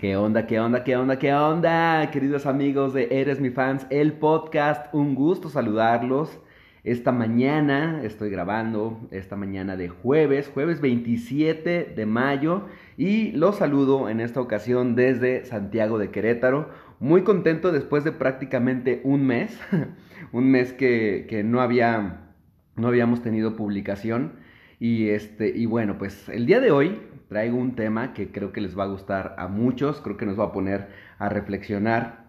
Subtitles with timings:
[0.00, 2.10] ¿Qué onda, qué onda, qué onda, qué onda?
[2.10, 6.40] Queridos amigos de Eres mi fans, el podcast, un gusto saludarlos.
[6.84, 12.62] Esta mañana estoy grabando, esta mañana de jueves, jueves 27 de mayo,
[12.96, 16.70] y los saludo en esta ocasión desde Santiago de Querétaro.
[16.98, 19.60] Muy contento después de prácticamente un mes,
[20.32, 22.30] un mes que, que no, había,
[22.74, 24.32] no habíamos tenido publicación.
[24.80, 28.60] Y, este, y bueno, pues el día de hoy traigo un tema que creo que
[28.60, 32.24] les va a gustar a muchos, creo que nos va a poner a reflexionar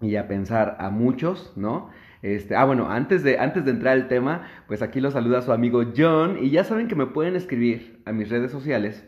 [0.00, 1.90] y a pensar a muchos, ¿no?
[2.20, 5.52] Este, ah, bueno, antes de, antes de entrar al tema, pues aquí lo saluda su
[5.52, 9.06] amigo John y ya saben que me pueden escribir a mis redes sociales.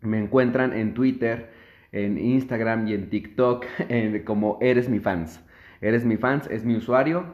[0.00, 1.50] Me encuentran en Twitter,
[1.92, 3.64] en Instagram y en TikTok
[4.24, 5.40] como Eres mi fans.
[5.80, 7.26] Eres mi fans es mi usuario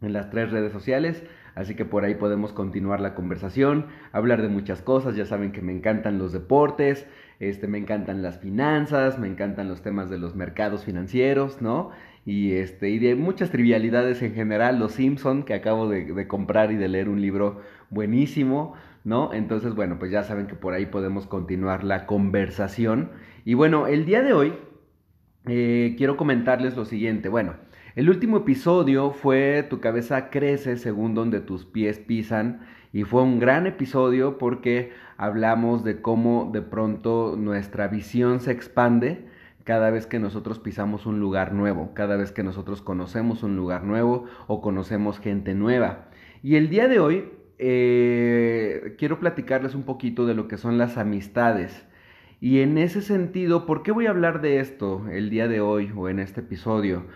[0.00, 1.24] en las tres redes sociales.
[1.54, 5.16] Así que por ahí podemos continuar la conversación, hablar de muchas cosas.
[5.16, 7.06] Ya saben que me encantan los deportes,
[7.40, 11.90] este, me encantan las finanzas, me encantan los temas de los mercados financieros, ¿no?
[12.26, 16.76] Y, este, y de muchas trivialidades en general, Los Simpson, que acabo de, comprar y
[16.76, 19.34] de leer un libro buenísimo, ¿no?
[19.34, 23.10] Entonces, bueno, pues ya saben que por ahí podemos continuar la conversación.
[23.44, 24.54] Y bueno, el día de hoy
[25.46, 27.28] eh, quiero comentarles lo siguiente.
[27.28, 27.56] Bueno,
[27.96, 33.38] el último episodio fue Tu cabeza crece según donde tus pies pisan y fue un
[33.38, 39.26] gran episodio porque hablamos de cómo de pronto nuestra visión se expande
[39.64, 43.84] cada vez que nosotros pisamos un lugar nuevo, cada vez que nosotros conocemos un lugar
[43.84, 46.08] nuevo o conocemos gente nueva.
[46.42, 50.98] Y el día de hoy eh, quiero platicarles un poquito de lo que son las
[50.98, 51.86] amistades.
[52.40, 55.90] Y en ese sentido, ¿por qué voy a hablar de esto el día de hoy
[55.96, 57.06] o en este episodio?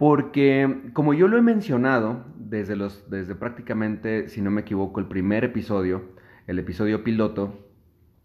[0.00, 5.04] Porque, como yo lo he mencionado desde, los, desde prácticamente, si no me equivoco, el
[5.04, 6.14] primer episodio,
[6.46, 7.68] el episodio piloto,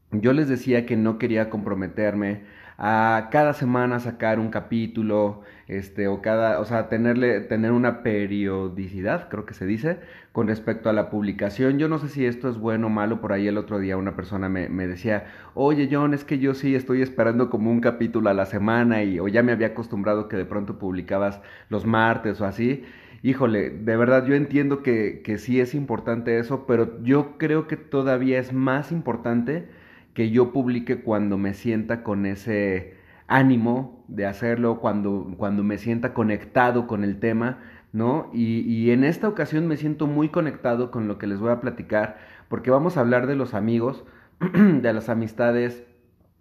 [0.10, 2.46] yo les decía que no quería comprometerme
[2.78, 9.30] a cada semana sacar un capítulo, este, o cada, o sea, tenerle, tener una periodicidad,
[9.30, 10.00] creo que se dice,
[10.32, 11.80] con respecto a la publicación.
[11.80, 14.16] Yo no sé si esto es bueno o malo, por ahí el otro día una
[14.16, 18.30] persona me, me decía, oye John, es que yo sí estoy esperando como un capítulo
[18.30, 22.42] a la semana y, o ya me había acostumbrado que de pronto publicabas los martes
[22.42, 22.84] o así.
[23.24, 27.78] Híjole, de verdad yo entiendo que, que sí es importante eso, pero yo creo que
[27.78, 29.68] todavía es más importante
[30.16, 32.96] que yo publique cuando me sienta con ese
[33.28, 37.60] ánimo de hacerlo, cuando, cuando me sienta conectado con el tema,
[37.92, 38.30] ¿no?
[38.34, 42.18] Y, en esta ocasión me siento muy conectado con lo que les voy a platicar,
[42.48, 44.06] porque vamos a hablar de los amigos,
[44.54, 45.84] de las amistades,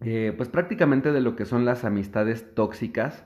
[0.01, 3.25] eh, pues prácticamente de lo que son las amistades tóxicas.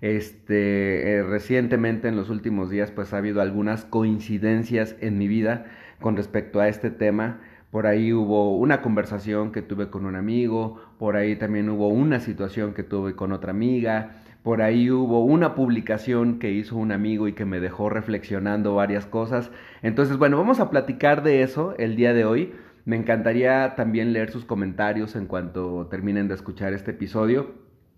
[0.00, 5.66] Este, eh, recientemente en los últimos días pues ha habido algunas coincidencias en mi vida
[6.00, 7.40] con respecto a este tema
[7.70, 12.18] por ahí hubo una conversación que tuve con un amigo, por ahí también hubo una
[12.18, 17.28] situación que tuve con otra amiga, por ahí hubo una publicación que hizo un amigo
[17.28, 19.50] y que me dejó reflexionando varias cosas.
[19.82, 22.54] Entonces, bueno, vamos a platicar de eso el día de hoy.
[22.86, 27.54] Me encantaría también leer sus comentarios en cuanto terminen de escuchar este episodio.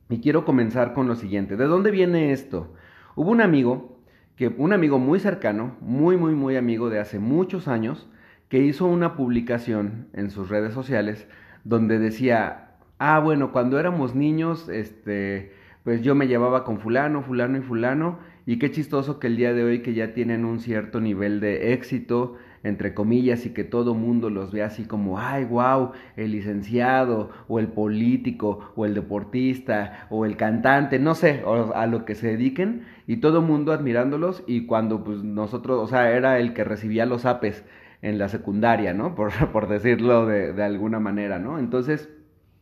[0.08, 1.56] Y quiero comenzar con lo siguiente.
[1.56, 2.74] ¿De dónde viene esto?
[3.14, 4.00] Hubo un amigo,
[4.34, 8.10] que, un amigo muy cercano, muy, muy, muy amigo de hace muchos años,
[8.52, 11.26] que hizo una publicación en sus redes sociales
[11.64, 15.54] donde decía, ah, bueno, cuando éramos niños, este,
[15.84, 19.54] pues yo me llevaba con fulano, fulano y fulano, y qué chistoso que el día
[19.54, 23.94] de hoy que ya tienen un cierto nivel de éxito, entre comillas, y que todo
[23.94, 30.08] mundo los ve así como, ay, wow, el licenciado, o el político, o el deportista,
[30.10, 31.42] o el cantante, no sé,
[31.74, 36.10] a lo que se dediquen, y todo mundo admirándolos, y cuando pues nosotros, o sea,
[36.10, 37.64] era el que recibía los apes,
[38.02, 39.14] en la secundaria, ¿no?
[39.16, 41.58] Por, por decirlo de, de, alguna manera, ¿no?
[41.58, 42.10] Entonces,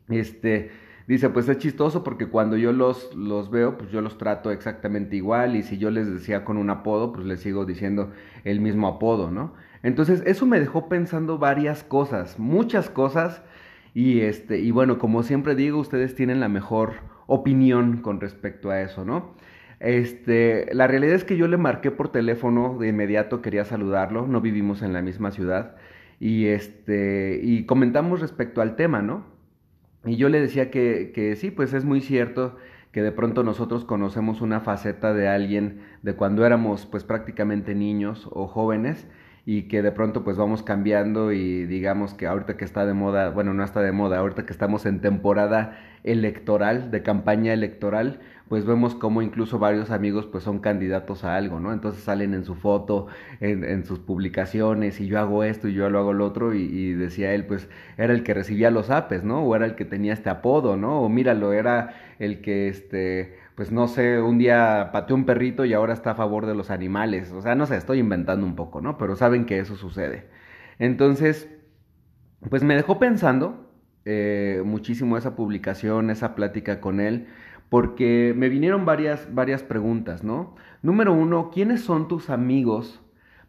[0.08, 0.70] este,
[1.06, 5.16] dice, pues es chistoso porque cuando yo los, los veo, pues yo los trato exactamente
[5.16, 8.12] igual y si yo les decía con un apodo, pues les sigo diciendo
[8.44, 9.54] el mismo apodo, ¿no?
[9.82, 13.42] Entonces, eso me dejó pensando varias cosas, muchas cosas
[13.94, 16.92] y este, y bueno, como siempre digo, ustedes tienen la mejor
[17.26, 19.34] opinión con respecto a eso, ¿no?
[19.80, 24.40] Este, la realidad es que yo le marqué por teléfono de inmediato, quería saludarlo, no
[24.42, 25.76] vivimos en la misma ciudad
[26.20, 29.24] y este y comentamos respecto al tema, ¿no?
[30.04, 32.56] Y yo le decía que, que sí, pues es muy cierto
[32.92, 38.28] que de pronto nosotros conocemos una faceta de alguien de cuando éramos pues prácticamente niños
[38.32, 39.06] o jóvenes
[39.46, 43.30] y que de pronto pues vamos cambiando y digamos que ahorita que está de moda,
[43.30, 48.66] bueno, no está de moda, ahorita que estamos en temporada electoral, de campaña electoral, pues
[48.66, 51.72] vemos como incluso varios amigos pues son candidatos a algo, ¿no?
[51.72, 53.06] Entonces salen en su foto,
[53.38, 57.32] en, sus publicaciones, y yo hago esto y yo lo hago lo otro, y, decía
[57.32, 59.44] él, pues era el que recibía los apes, ¿no?
[59.44, 61.00] O era el que tenía este apodo, ¿no?
[61.00, 65.72] O míralo, era el que, este, pues no sé, un día pateó un perrito y
[65.72, 67.30] ahora está a favor de los animales.
[67.30, 68.98] O sea, no sé, estoy inventando un poco, ¿no?
[68.98, 70.24] Pero saben que eso sucede.
[70.80, 71.48] Entonces,
[72.48, 73.70] pues me dejó pensando
[74.06, 77.28] eh, muchísimo esa publicación, esa plática con él
[77.70, 80.54] porque me vinieron varias, varias preguntas, ¿no?
[80.82, 83.00] Número uno, ¿quiénes son tus amigos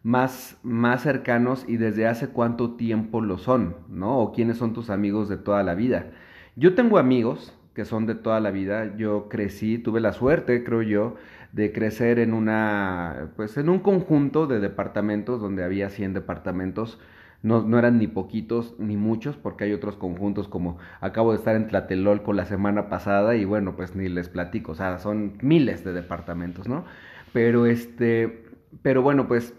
[0.02, 4.18] más, más cercanos y desde hace cuánto tiempo lo son, ¿no?
[4.18, 6.10] O quiénes son tus amigos de toda la vida.
[6.56, 8.96] Yo tengo amigos que son de toda la vida.
[8.96, 11.16] Yo crecí, tuve la suerte, creo yo,
[11.52, 16.98] de crecer en una, pues en un conjunto de departamentos donde había 100 departamentos
[17.42, 21.56] no, no eran ni poquitos ni muchos, porque hay otros conjuntos como acabo de estar
[21.56, 25.84] en Tlatelolco la semana pasada y bueno, pues ni les platico, o sea, son miles
[25.84, 26.84] de departamentos, ¿no?
[27.32, 28.44] Pero este,
[28.82, 29.54] pero bueno, pues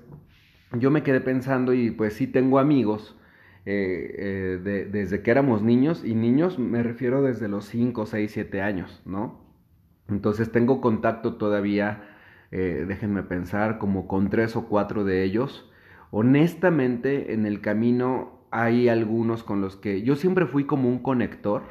[0.74, 3.16] yo me quedé pensando y pues sí tengo amigos
[3.66, 8.62] eh, eh, desde que éramos niños y niños me refiero desde los 5, 6, 7
[8.62, 9.42] años, ¿no?
[10.10, 12.04] Entonces tengo contacto todavía,
[12.52, 15.70] eh, déjenme pensar, como con tres o cuatro de ellos
[16.16, 21.64] honestamente en el camino hay algunos con los que yo siempre fui como un conector,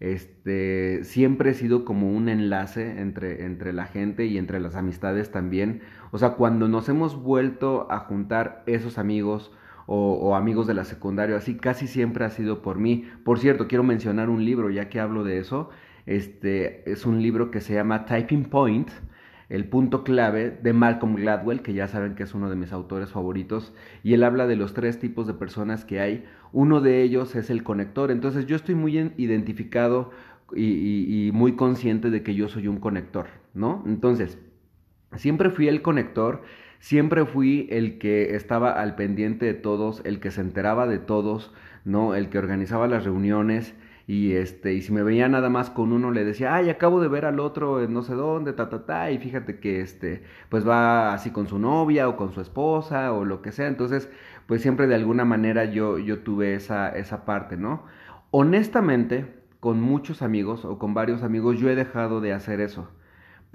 [0.00, 5.30] este, siempre he sido como un enlace entre, entre la gente y entre las amistades
[5.30, 5.82] también.
[6.10, 9.52] O sea, cuando nos hemos vuelto a juntar esos amigos
[9.86, 13.08] o, amigos de la secundaria, así casi siempre ha sido por mí.
[13.24, 15.70] Por cierto, quiero mencionar un libro, ya que hablo de eso.
[16.06, 18.90] Este es un libro que se llama Typing Point
[19.48, 23.10] el punto clave de Malcolm Gladwell, que ya saben que es uno de mis autores
[23.10, 23.72] favoritos,
[24.02, 26.24] y él habla de los tres tipos de personas que hay.
[26.52, 30.10] Uno de ellos es el conector, entonces yo estoy muy identificado
[30.54, 33.82] y, muy consciente de que yo soy un conector, ¿no?
[33.86, 34.38] Entonces,
[35.16, 36.42] siempre fui el conector,
[36.78, 41.52] siempre fui el que estaba al pendiente de todos, el que se enteraba de todos,
[41.84, 42.14] ¿no?
[42.14, 43.74] El que organizaba las reuniones,
[44.06, 47.08] y este y si me veía nada más con uno le decía ay acabo de
[47.08, 50.66] ver al otro en no sé dónde ta ta ta y fíjate que este pues
[50.66, 53.66] va así con su novia o con su esposa o lo que sea.
[53.66, 54.08] Entonces
[54.46, 57.84] pues siempre de alguna manera yo yo tuve esa esa parte no
[58.30, 59.26] honestamente
[59.60, 62.88] con muchos amigos o con varios amigos yo he dejado de hacer eso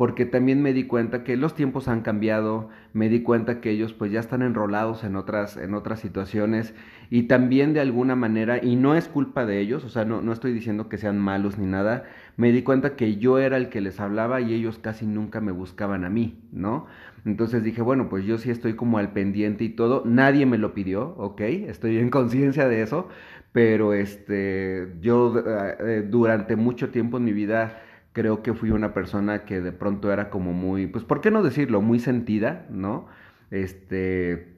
[0.02, 3.94] porque también me di cuenta que los tiempos han cambiado, me di cuenta que ellos
[3.94, 6.74] pues ya están enrolados en otras, en otras situaciones
[7.12, 10.34] y también de alguna manera, y no es culpa de ellos, o sea, no, no
[10.34, 12.06] estoy diciendo que sean malos ni nada,
[12.36, 15.52] me di cuenta que yo era el que les hablaba y ellos casi nunca me
[15.52, 16.88] buscaban a mí, ¿no?
[17.24, 20.74] Entonces dije, bueno, pues yo sí estoy como al pendiente y todo, nadie me lo
[20.74, 21.42] pidió, ¿ok?
[21.42, 23.08] Estoy en conciencia de eso,
[23.52, 29.46] pero este, yo eh, durante mucho tiempo en mi vida creo que fui una persona
[29.46, 31.82] que de pronto era como muy, pues, ¿por qué no decirlo?
[31.82, 33.08] Muy sentida, ¿no?
[33.52, 34.54] Este,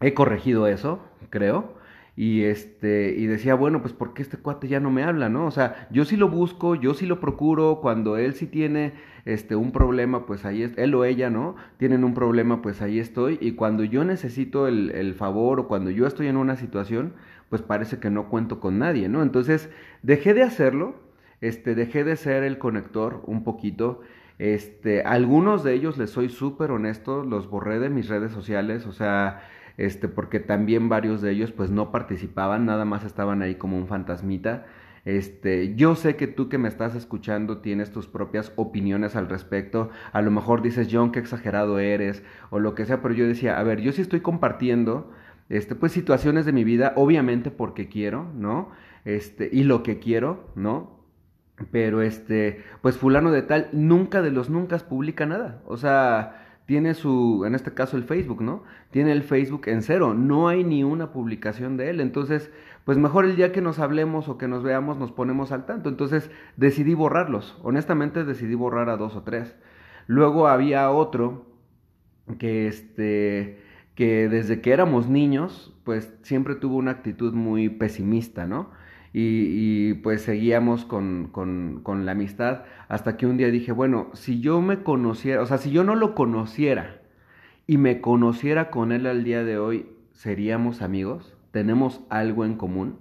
[0.00, 1.00] he corregido eso,
[1.30, 1.78] creo.
[2.16, 5.46] Y este, y decía, bueno, pues ¿por qué este cuate ya no me habla, no?
[5.46, 8.92] O sea, yo sí lo busco, yo sí lo procuro, cuando él sí tiene
[9.24, 11.56] este un problema, pues ahí es, él o ella, ¿no?
[11.78, 13.38] Tienen un problema, pues ahí estoy.
[13.40, 17.14] Y cuando yo necesito el, el favor o cuando yo estoy en una situación,
[17.48, 19.22] pues parece que no cuento con nadie, ¿no?
[19.22, 19.70] Entonces,
[20.02, 20.96] dejé de hacerlo,
[21.40, 24.00] este, dejé de ser el conector un poquito.
[24.38, 28.92] Este, algunos de ellos, les soy súper honesto, los borré de mis redes sociales, o
[28.92, 29.42] sea,
[29.76, 33.86] este, porque también varios de ellos pues no participaban, nada más estaban ahí como un
[33.86, 34.66] fantasmita.
[35.06, 39.90] Este, yo sé que tú que me estás escuchando tienes tus propias opiniones al respecto.
[40.12, 43.58] A lo mejor dices, John, qué exagerado eres, o lo que sea, pero yo decía,
[43.58, 45.10] a ver, yo sí estoy compartiendo,
[45.48, 48.70] este, pues situaciones de mi vida, obviamente porque quiero, ¿no?
[49.04, 50.99] Este, y lo que quiero, ¿no?
[51.70, 55.60] Pero este, pues fulano de tal nunca de los nunca publica nada.
[55.66, 58.62] O sea, tiene su, en este caso el Facebook, ¿no?
[58.90, 62.00] Tiene el Facebook en cero, no hay ni una publicación de él.
[62.00, 62.50] Entonces,
[62.84, 65.88] pues mejor el día que nos hablemos o que nos veamos nos ponemos al tanto.
[65.88, 67.58] Entonces decidí borrarlos.
[67.62, 69.56] Honestamente decidí borrar a dos o tres.
[70.06, 71.46] Luego había otro
[72.38, 73.62] que este
[73.94, 78.70] que desde que éramos niños, pues siempre tuvo una actitud muy pesimista, ¿no?
[79.12, 84.40] Y, pues seguíamos con, con, con, la amistad hasta que un día dije, bueno, si
[84.40, 87.00] yo me conociera, o sea, si yo no lo conociera
[87.66, 91.36] y me conociera con él al día de hoy, ¿seríamos amigos?
[91.50, 92.98] ¿Tenemos algo en común?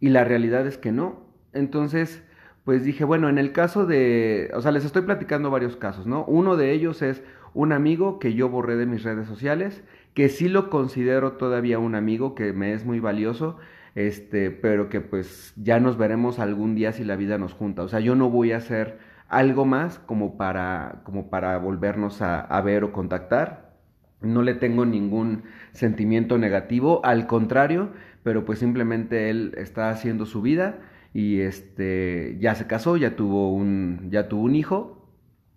[0.00, 1.22] Y la realidad es que no.
[1.52, 2.22] Entonces,
[2.64, 6.24] pues dije, bueno, en el caso de, o sea, les estoy platicando varios casos, ¿no?
[6.24, 7.22] Uno de ellos es
[7.54, 9.84] un amigo que yo borré de mis redes sociales,
[10.14, 13.58] que sí lo considero todavía un amigo, que me es muy valioso,
[13.96, 17.82] este, pero que pues ya nos veremos algún día si la vida nos junta.
[17.82, 18.98] O sea, yo no voy a hacer
[19.28, 23.74] algo más como para, como para volvernos a, a ver o contactar.
[24.20, 27.90] No le tengo ningún sentimiento negativo, al contrario,
[28.22, 30.78] pero pues simplemente él está haciendo su vida
[31.14, 34.95] y este ya se casó, ya tuvo un ya tuvo un hijo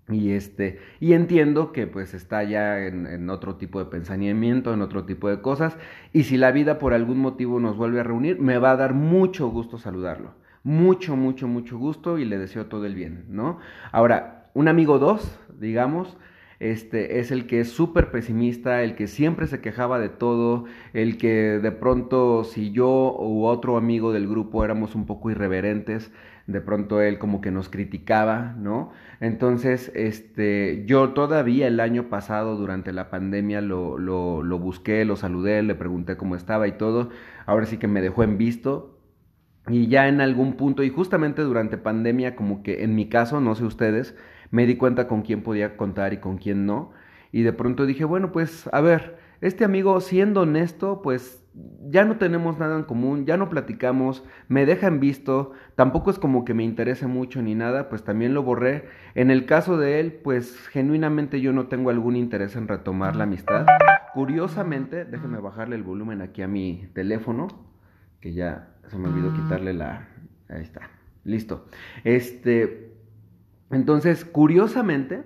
[0.10, 5.06] y este, y entiendo que pues está ya en, otro tipo de pensamiento, en otro
[5.06, 5.78] tipo de cosas,
[6.14, 8.94] y si la vida por algún motivo nos vuelve a reunir, me va a dar
[8.94, 10.34] mucho gusto saludarlo.
[10.64, 13.60] Mucho, mucho, mucho gusto y le deseo todo el bien, ¿no?
[13.92, 16.18] Ahora, un amigo dos, digamos,
[16.60, 21.18] este es el que es súper pesimista, el que siempre se quejaba de todo, el
[21.18, 26.12] que de pronto si yo u otro amigo del grupo éramos un poco irreverentes,
[26.48, 28.92] de pronto él como que nos criticaba, ¿no?
[29.22, 35.16] Entonces, este, yo todavía el año pasado durante la pandemia lo, lo, lo busqué, lo
[35.16, 37.10] saludé, le pregunté cómo estaba y todo,
[37.46, 39.00] ahora sí que me dejó en visto,
[39.68, 43.56] y ya en algún punto, y justamente durante pandemia, como que en mi caso, no
[43.56, 44.16] sé ustedes,
[44.52, 46.92] me di cuenta con quién podía contar y con quién no.
[47.32, 51.44] Y de pronto dije, bueno, pues a ver, este amigo, siendo honesto, pues
[51.90, 56.20] ya no tenemos nada en común, ya no platicamos, me deja en visto, tampoco es
[56.20, 58.86] como que me interese mucho ni nada, pues también lo borré.
[59.16, 63.24] En el caso de él, pues genuinamente yo no tengo algún interés en retomar la
[63.24, 63.66] amistad.
[64.14, 67.48] Curiosamente, déjenme bajarle el volumen aquí a mi teléfono,
[68.22, 70.08] que ya se me olvidó quitarle la...
[70.50, 70.90] Ahí está,
[71.24, 71.66] listo.
[72.04, 72.89] Este,
[73.72, 75.24] entonces, curiosamente,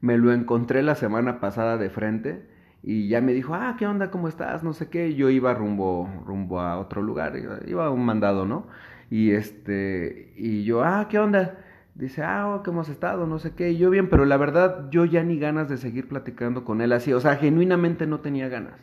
[0.00, 2.46] me lo encontré la semana pasada de frente
[2.82, 4.10] y ya me dijo, ah, ¿qué onda?
[4.10, 4.62] ¿Cómo estás?
[4.62, 5.14] No sé qué.
[5.14, 7.34] Yo iba rumbo, rumbo a otro lugar,
[7.66, 8.66] iba a un mandado, ¿no?
[9.10, 11.58] Y este, y yo, ah, ¿qué onda?
[11.94, 13.26] Dice, ah, oh, ¿qué hemos estado?
[13.26, 13.70] No sé qué.
[13.70, 16.92] Y yo bien, pero la verdad, yo ya ni ganas de seguir platicando con él
[16.92, 17.12] así.
[17.12, 18.78] O sea, genuinamente no tenía ganas.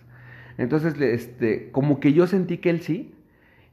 [0.58, 3.14] Entonces, este, como que yo sentí que él sí.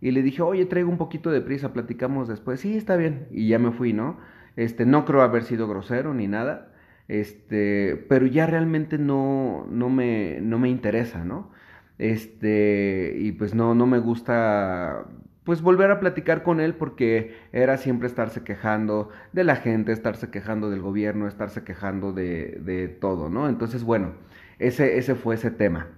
[0.00, 2.60] Y le dije, oye, traigo un poquito de prisa, platicamos después.
[2.60, 3.26] Sí, está bien.
[3.30, 4.18] Y ya me fui, ¿no?
[4.56, 6.70] Este, no creo haber sido grosero ni nada
[7.10, 11.50] este, pero ya realmente no, no, me, no me interesa, ¿no?
[11.98, 15.06] Este, y pues no, no me gusta
[15.42, 20.30] pues volver a platicar con él porque era siempre estarse quejando de la gente, estarse
[20.30, 23.48] quejando del gobierno, estarse quejando de, de todo, ¿no?
[23.48, 24.12] Entonces, bueno,
[24.60, 25.88] ese, ese fue ese tema.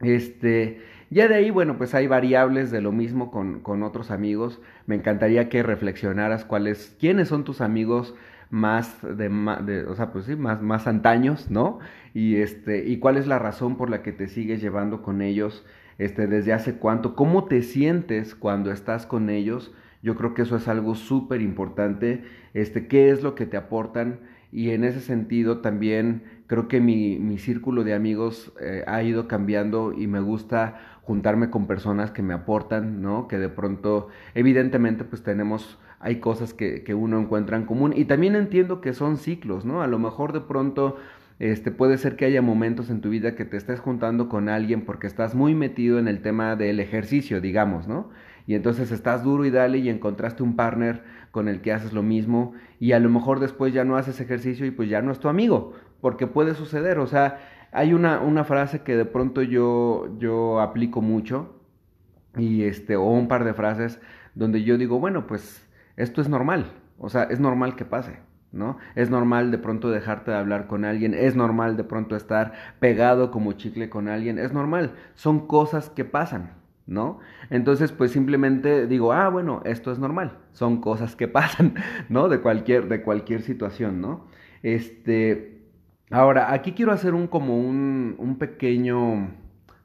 [0.00, 4.60] Este, ya de ahí, bueno, pues hay variables de lo mismo con, con otros amigos.
[4.86, 8.14] Me encantaría que reflexionaras cuáles, quiénes son tus amigos
[8.50, 9.28] más de,
[9.64, 11.80] de, o sea, pues sí, más, más antaños, ¿no?
[12.14, 15.64] Y este, y cuál es la razón por la que te sigues llevando con ellos,
[15.98, 19.72] este, desde hace cuánto, cómo te sientes cuando estás con ellos.
[20.02, 22.24] Yo creo que eso es algo súper importante,
[22.54, 24.20] este, qué es lo que te aportan
[24.52, 29.28] y en ese sentido también creo que mi, mi círculo de amigos eh, ha ido
[29.28, 33.26] cambiando y me gusta juntarme con personas que me aportan, ¿no?
[33.26, 38.04] Que de pronto, evidentemente, pues tenemos hay cosas que, que, uno encuentra en común y
[38.04, 39.82] también entiendo que son ciclos, ¿no?
[39.82, 40.98] A lo mejor de pronto
[41.40, 44.84] este, puede ser que haya momentos en tu vida que te estés juntando con alguien
[44.84, 48.10] porque estás muy metido en el tema del ejercicio, digamos, ¿no?
[48.46, 51.02] Y entonces estás duro y dale y encontraste un partner
[51.32, 54.64] con el que haces lo mismo y a lo mejor después ya no haces ejercicio
[54.64, 57.40] y pues ya no es tu amigo, porque puede suceder, o sea,
[57.72, 61.54] hay una, una frase que de pronto yo, yo aplico mucho
[62.36, 64.00] y este, o un par de frases
[64.34, 68.18] donde yo digo, bueno, pues esto es normal, o sea, es normal que pase,
[68.52, 68.78] ¿no?
[68.94, 73.30] Es normal de pronto dejarte de hablar con alguien, es normal de pronto estar pegado
[73.30, 76.52] como chicle con alguien, es normal, son cosas que pasan,
[76.86, 77.18] ¿no?
[77.50, 81.74] Entonces, pues simplemente digo, ah, bueno, esto es normal, son cosas que pasan,
[82.08, 82.28] ¿no?
[82.28, 84.26] De cualquier, de cualquier situación, ¿no?
[84.62, 85.59] Este,
[86.10, 89.30] ahora, aquí quiero hacer un como un, un pequeño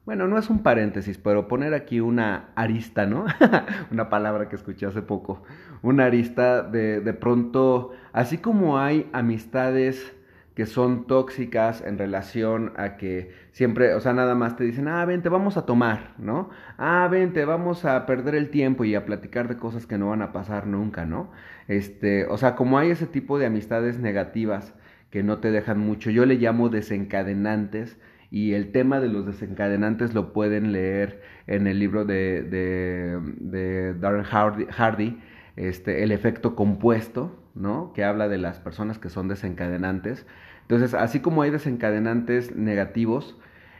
[0.06, 3.26] bueno, no es un paréntesis, pero poner aquí una arista, ¿no?
[3.90, 5.42] una palabra que escuché hace poco.
[5.82, 10.14] Una arista de, de pronto, así como hay amistades
[10.54, 15.04] que son tóxicas en relación a que siempre, o sea, nada más te dicen, ah,
[15.04, 16.50] vente, vamos a tomar, ¿no?
[16.78, 20.22] Ah, vente, vamos a perder el tiempo y a platicar de cosas que no van
[20.22, 21.32] a pasar nunca, ¿no?
[21.66, 24.72] Este, o sea, como hay ese tipo de amistades negativas
[25.16, 27.96] que no te dejan mucho, yo le llamo desencadenantes,
[28.30, 34.24] y el tema de los desencadenantes lo pueden leer en el libro de, de, Darren
[34.24, 35.18] Hardy,
[35.56, 37.94] este, El efecto compuesto, ¿no?
[37.94, 40.26] que habla de las personas que son desencadenantes.
[40.60, 43.38] Entonces, así como hay desencadenantes negativos,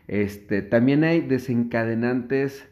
[0.08, 2.66] este, también hay desencadenantes,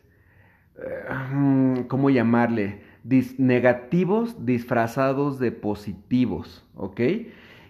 [0.78, 2.80] eh, ¿cómo llamarle?
[3.36, 7.00] negativos disfrazados de positivos, ¿ok?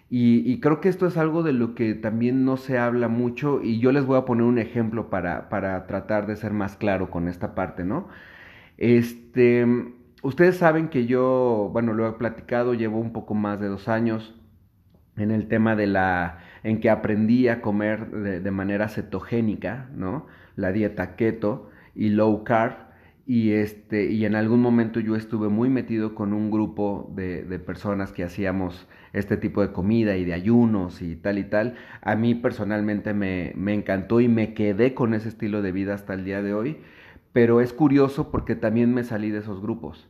[0.09, 3.79] Y, creo que esto es algo de lo que también no se habla mucho y
[3.79, 7.27] yo les voy a poner un ejemplo para, para tratar de ser más claro con
[7.27, 8.07] esta parte, ¿no?
[8.77, 9.65] Este,
[10.21, 14.39] ustedes saben que yo, bueno, lo he platicado, llevo un poco más de dos años
[15.17, 20.27] en el tema de la, en que aprendí a comer de, de manera cetogénica, ¿no?
[20.55, 22.84] La dieta keto y low carb
[23.27, 27.57] y este y en algún momento yo estuve muy metido con un grupo de, de,
[27.57, 32.15] personas que hacíamos este tipo de comida y de ayunos y tal y tal a
[32.15, 36.23] mí personalmente me, me encantó y me quedé con ese estilo de vida hasta el
[36.23, 36.77] día de hoy
[37.33, 40.07] pero es curioso porque también me salí de esos grupos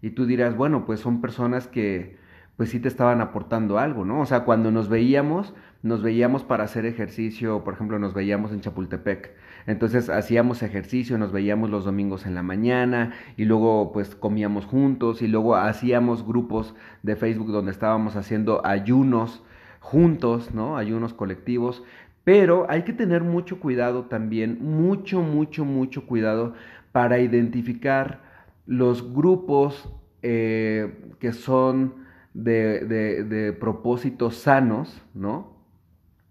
[0.00, 2.16] y tú dirás bueno pues son personas que
[2.56, 4.20] pues sí te estaban aportando algo, ¿no?
[4.20, 8.60] O sea, cuando nos veíamos, nos veíamos para hacer ejercicio, por ejemplo, nos veíamos en
[8.60, 9.32] Chapultepec.
[9.66, 15.22] Entonces hacíamos ejercicio, nos veíamos los domingos en la mañana y luego pues comíamos juntos
[15.22, 19.42] y luego hacíamos grupos de Facebook donde estábamos haciendo ayunos
[19.80, 20.76] juntos, ¿no?
[20.76, 21.82] Ayunos colectivos.
[22.24, 26.54] Pero hay que tener mucho cuidado también, mucho, mucho, mucho cuidado
[26.92, 28.20] para identificar
[28.66, 29.92] los grupos
[30.22, 35.54] eh, que son de, de, de propósitos sanos, ¿no?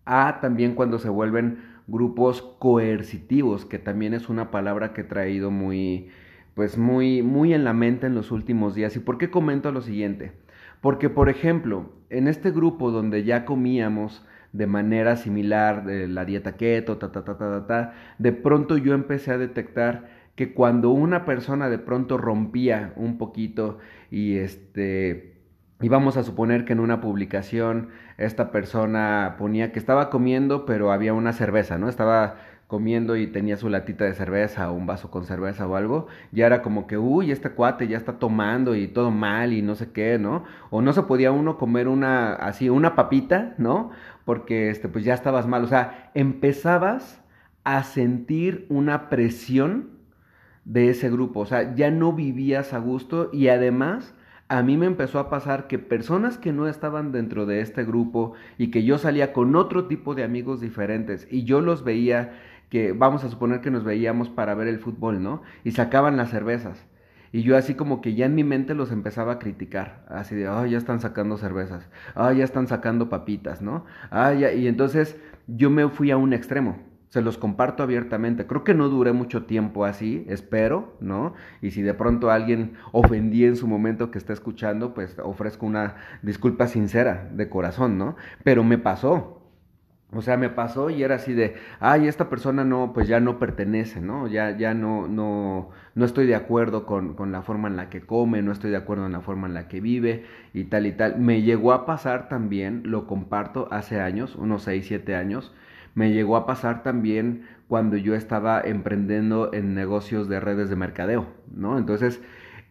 [0.05, 5.51] A también cuando se vuelven grupos coercitivos, que también es una palabra que he traído
[5.51, 6.09] muy,
[6.55, 8.95] pues muy, muy en la mente en los últimos días.
[8.95, 10.33] ¿Y por qué comento lo siguiente?
[10.81, 16.55] Porque, por ejemplo, en este grupo donde ya comíamos de manera similar de la dieta
[16.57, 21.25] keto, ta, ta, ta, ta, ta, de pronto yo empecé a detectar que cuando una
[21.25, 25.32] persona de pronto rompía un poquito y este
[25.83, 30.93] y vamos a suponer que en una publicación esta persona ponía que estaba comiendo, pero
[30.93, 31.89] había una cerveza, ¿no?
[31.89, 32.35] Estaba
[32.67, 36.45] comiendo y tenía su latita de cerveza o un vaso con cerveza o algo, ya
[36.45, 39.91] era como que, uy, este cuate ya está tomando y todo mal y no sé
[39.91, 40.45] qué, ¿no?
[40.69, 43.91] O no se podía uno comer una, así, una papita, ¿no?
[44.23, 47.21] Porque, este, pues ya estabas mal, o sea, empezabas
[47.65, 49.89] a sentir una presión
[50.63, 54.15] de ese grupo, o sea, ya no vivías a gusto y además
[54.49, 58.33] a mí me empezó a pasar que personas que no estaban dentro de este grupo
[58.57, 62.33] y que yo salía con otro tipo de amigos diferentes y yo los veía
[62.69, 65.43] que vamos a suponer que nos veíamos para ver el fútbol, ¿no?
[65.63, 66.85] Y sacaban las cervezas.
[67.31, 70.47] Y yo así como que ya en mi mente los empezaba a criticar, así de,
[70.47, 73.85] ah, ya están sacando cervezas, ah, ya están sacando papitas, ¿no?
[74.11, 78.47] Ah, ya, y entonces yo me fui a un extremo se los comparto abiertamente.
[78.47, 81.35] Creo que no duré mucho tiempo así, espero, ¿no?
[81.61, 85.93] Y si de pronto alguien ofendí en su momento que está escuchando, pues ofrezco una
[86.23, 88.15] disculpa sincera, de corazón, ¿no?
[88.43, 89.43] Pero me pasó.
[90.11, 93.37] O sea, me pasó y era así de, ay, esta persona no, pues ya no
[93.37, 94.25] pertenece, ¿no?
[94.25, 98.01] Ya, ya no, no, no estoy de acuerdo con, con la forma en la que
[98.01, 100.93] come, no estoy de acuerdo en la forma en la que vive y tal y
[100.93, 101.19] tal.
[101.19, 105.53] Me llegó a pasar también, lo comparto hace años, unos 6, 7 años,
[105.95, 111.27] me llegó a pasar también cuando yo estaba emprendiendo en negocios de redes de mercadeo,
[111.53, 111.77] ¿no?
[111.77, 112.21] Entonces,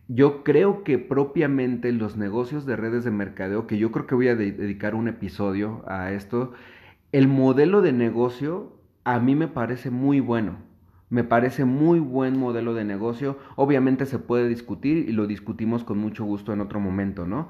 [0.08, 4.28] yo creo que propiamente los negocios de redes de mercadeo, que yo creo que voy
[4.28, 6.52] a dedicar un episodio a esto,
[7.12, 10.56] el modelo de negocio a mí me parece muy bueno.
[11.10, 13.38] Me parece muy buen modelo de negocio.
[13.56, 17.48] Obviamente se puede discutir y lo discutimos con mucho gusto en otro momento, ¿no?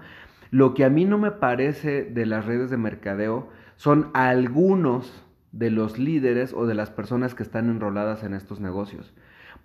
[0.50, 5.70] Lo que a mí no me parece de las redes de mercadeo son algunos de
[5.70, 9.12] los líderes o de las personas que están enroladas en estos negocios.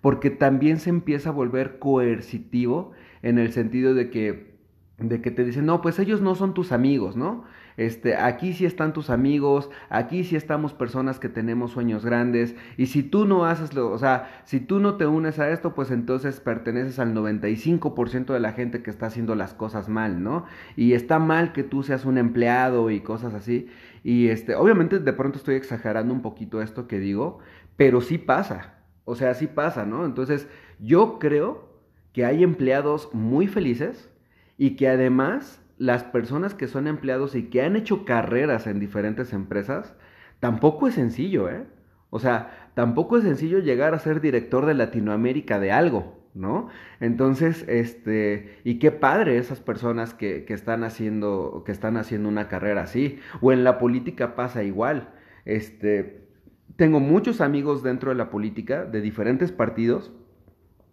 [0.00, 4.54] Porque también se empieza a volver coercitivo en el sentido de que,
[4.98, 7.44] de que te dicen, no, pues ellos no son tus amigos, ¿no?
[7.78, 12.86] Este, aquí sí están tus amigos, aquí sí estamos personas que tenemos sueños grandes, y
[12.86, 15.92] si tú no haces lo, o sea, si tú no te unes a esto, pues
[15.92, 20.44] entonces perteneces al 95% de la gente que está haciendo las cosas mal, ¿no?
[20.74, 23.68] Y está mal que tú seas un empleado y cosas así.
[24.08, 27.40] Y este, obviamente de pronto estoy exagerando un poquito esto que digo,
[27.76, 28.78] pero sí pasa.
[29.04, 30.06] O sea, sí pasa, ¿no?
[30.06, 31.68] Entonces, yo creo
[32.14, 34.10] que hay empleados muy felices
[34.56, 39.34] y que además las personas que son empleados y que han hecho carreras en diferentes
[39.34, 39.94] empresas,
[40.40, 41.66] tampoco es sencillo, ¿eh?
[42.08, 46.68] O sea, tampoco es sencillo llegar a ser director de Latinoamérica de algo, ¿no?
[47.00, 52.48] Entonces, este, y qué padre esas personas que, que, están haciendo, que están haciendo una
[52.48, 55.10] carrera así, o en la política pasa igual.
[55.44, 56.28] Este,
[56.76, 60.12] tengo muchos amigos dentro de la política, de diferentes partidos,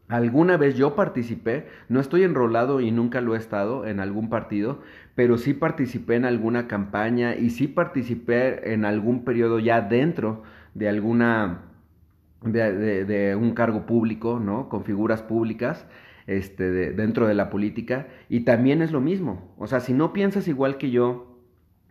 [0.07, 4.81] Alguna vez yo participé, no estoy enrolado y nunca lo he estado en algún partido,
[5.15, 10.43] pero sí participé en alguna campaña y sí participé en algún periodo ya dentro
[10.75, 11.61] de alguna,
[12.51, 14.69] de, un cargo público, ¿no?
[14.69, 15.85] Con figuras públicas,
[16.27, 19.53] este, de, dentro de la política, y también es lo mismo.
[19.57, 21.35] O sea, si no piensas igual que yo,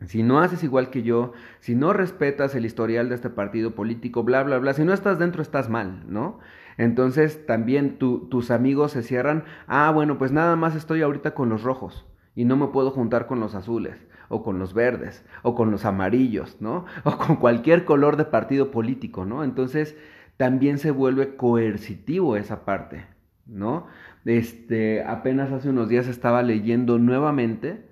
[0.06, 4.22] si no haces igual que yo, si no respetas el historial de este partido político,
[4.22, 6.40] bla, bla, bla, si no estás dentro, estás mal, ¿no?
[6.76, 11.62] Entonces también tus amigos se cierran, ah, bueno, pues nada más estoy ahorita con los
[11.62, 15.70] rojos y no me puedo juntar con los azules o con los verdes o con
[15.70, 16.84] los amarillos, ¿no?
[17.04, 19.44] O con cualquier color de partido político, ¿no?
[19.44, 19.96] Entonces
[20.36, 23.04] también se vuelve coercitivo esa parte,
[23.46, 23.86] ¿no?
[24.24, 27.84] Este, apenas hace unos días estaba leyendo nuevamente,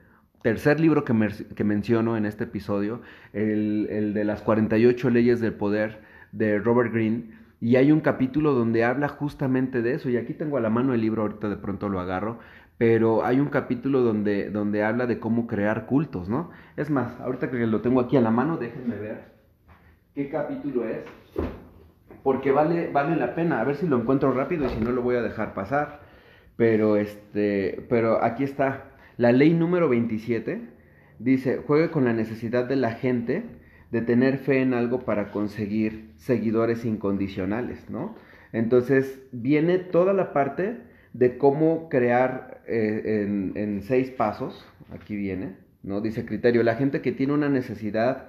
[0.43, 1.15] tercer libro que,
[1.55, 3.03] que menciono en este episodio,
[3.33, 6.01] el, el de las 48 leyes del poder
[6.33, 10.57] de Robert Greene, y hay un capítulo donde habla justamente de eso, y aquí tengo
[10.57, 12.41] a la mano el libro, ahorita de pronto lo agarro,
[12.77, 16.51] pero hay un capítulo donde, donde habla de cómo crear cultos, ¿no?
[16.77, 19.33] Es más, ahorita que lo tengo aquí a la mano, déjenme ver
[20.15, 21.05] qué capítulo es,
[22.23, 25.03] porque vale, vale la pena, a ver si lo encuentro rápido y si no lo
[25.03, 26.01] voy a dejar pasar,
[26.57, 28.85] pero, este, pero aquí está,
[29.17, 30.61] la ley número 27
[31.19, 33.45] dice, juegue con la necesidad de la gente
[33.91, 38.17] de tener fe en algo para conseguir seguidores incondicionales, ¿no?
[38.53, 40.79] Entonces viene toda la parte
[41.13, 46.01] de cómo crear eh, en, seis pasos, aquí viene, ¿no?
[46.01, 48.29] Dice criterio, la gente que tiene una necesidad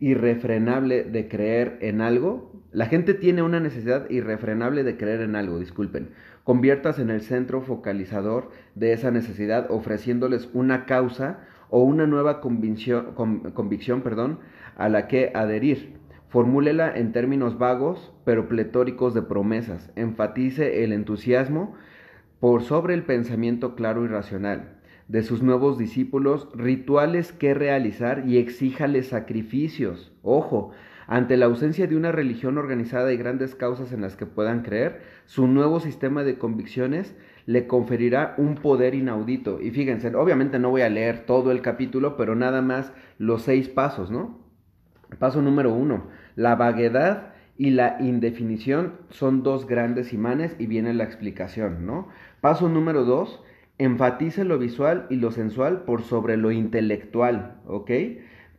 [0.00, 5.60] irrefrenable de creer en algo, la gente tiene una necesidad irrefrenable de creer en algo,
[5.60, 6.10] disculpen,
[6.42, 11.38] conviertas en el centro focalizador de esa necesidad ofreciéndoles una causa
[11.70, 14.40] o una nueva convicción, perdón,
[14.76, 16.00] a la que adherir.
[16.28, 19.92] Formúlela en términos vagos, pero pletóricos de promesas.
[19.94, 21.76] Enfatice el entusiasmo
[22.40, 28.38] por sobre el pensamiento claro y racional de sus nuevos discípulos, rituales que realizar y
[28.38, 30.12] exíjales sacrificios.
[30.22, 30.72] Ojo,
[31.06, 35.02] ante la ausencia de una religión organizada y grandes causas en las que puedan creer,
[35.26, 37.14] su nuevo sistema de convicciones
[37.46, 39.60] le conferirá un poder inaudito.
[39.60, 43.68] Y fíjense, obviamente no voy a leer todo el capítulo, pero nada más los seis
[43.68, 44.40] pasos, ¿no?
[45.18, 51.04] Paso número uno, la vaguedad y la indefinición son dos grandes imanes y viene la
[51.04, 52.08] explicación, ¿no?
[52.40, 53.42] Paso número dos,
[53.78, 57.90] enfatice lo visual y lo sensual por sobre lo intelectual, ¿ok?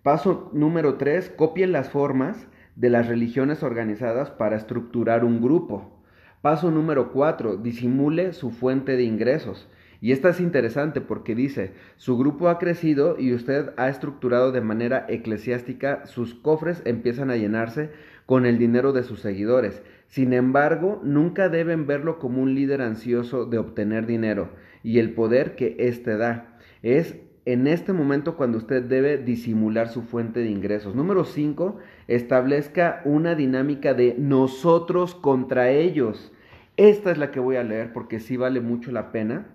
[0.05, 5.99] Paso número tres, copie las formas de las religiones organizadas para estructurar un grupo.
[6.43, 9.67] Paso número cuatro, disimule su fuente de ingresos.
[10.01, 14.61] Y esta es interesante porque dice, su grupo ha crecido y usted ha estructurado de
[14.61, 17.89] manera eclesiástica, sus cofres empiezan a llenarse
[18.27, 19.81] con el dinero de sus seguidores.
[20.07, 24.51] Sin embargo, nunca deben verlo como un líder ansioso de obtener dinero
[24.83, 26.59] y el poder que éste da.
[26.83, 27.15] Es
[27.45, 30.95] en este momento cuando usted debe disimular su fuente de ingresos.
[30.95, 31.77] Número 5,
[32.07, 36.33] establezca una dinámica de nosotros contra ellos.
[36.75, 39.47] Esta es la que voy a leer porque sí vale mucho la pena.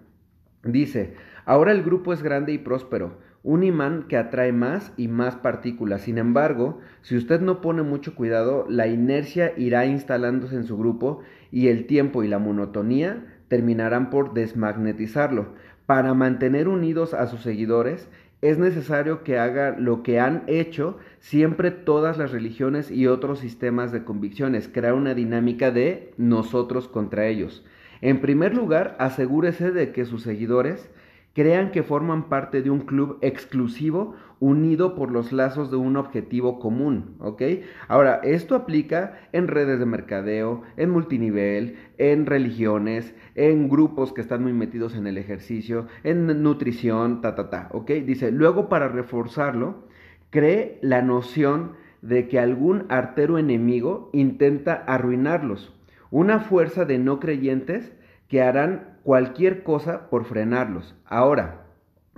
[0.62, 5.34] Dice, ahora el grupo es grande y próspero, un imán que atrae más y más
[5.34, 6.02] partículas.
[6.02, 11.22] Sin embargo, si usted no pone mucho cuidado, la inercia irá instalándose en su grupo
[11.50, 15.54] y el tiempo y la monotonía terminarán por desmagnetizarlo.
[15.90, 18.08] Para mantener unidos a sus seguidores,
[18.42, 23.90] es necesario que haga lo que han hecho siempre todas las religiones y otros sistemas
[23.90, 27.64] de convicciones, crear una dinámica de nosotros contra ellos.
[28.02, 30.88] En primer lugar, asegúrese de que sus seguidores
[31.34, 36.58] crean que forman parte de un club exclusivo unido por los lazos de un objetivo
[36.58, 37.42] común, ¿ok?
[37.88, 44.42] Ahora, esto aplica en redes de mercadeo, en multinivel, en religiones, en grupos que están
[44.42, 47.90] muy metidos en el ejercicio, en nutrición, ta, ta, ta, ¿ok?
[47.90, 49.86] Dice, luego para reforzarlo,
[50.30, 55.74] cree la noción de que algún artero enemigo intenta arruinarlos
[56.10, 57.92] una fuerza de no creyentes
[58.30, 60.94] que harán cualquier cosa por frenarlos.
[61.04, 61.64] Ahora,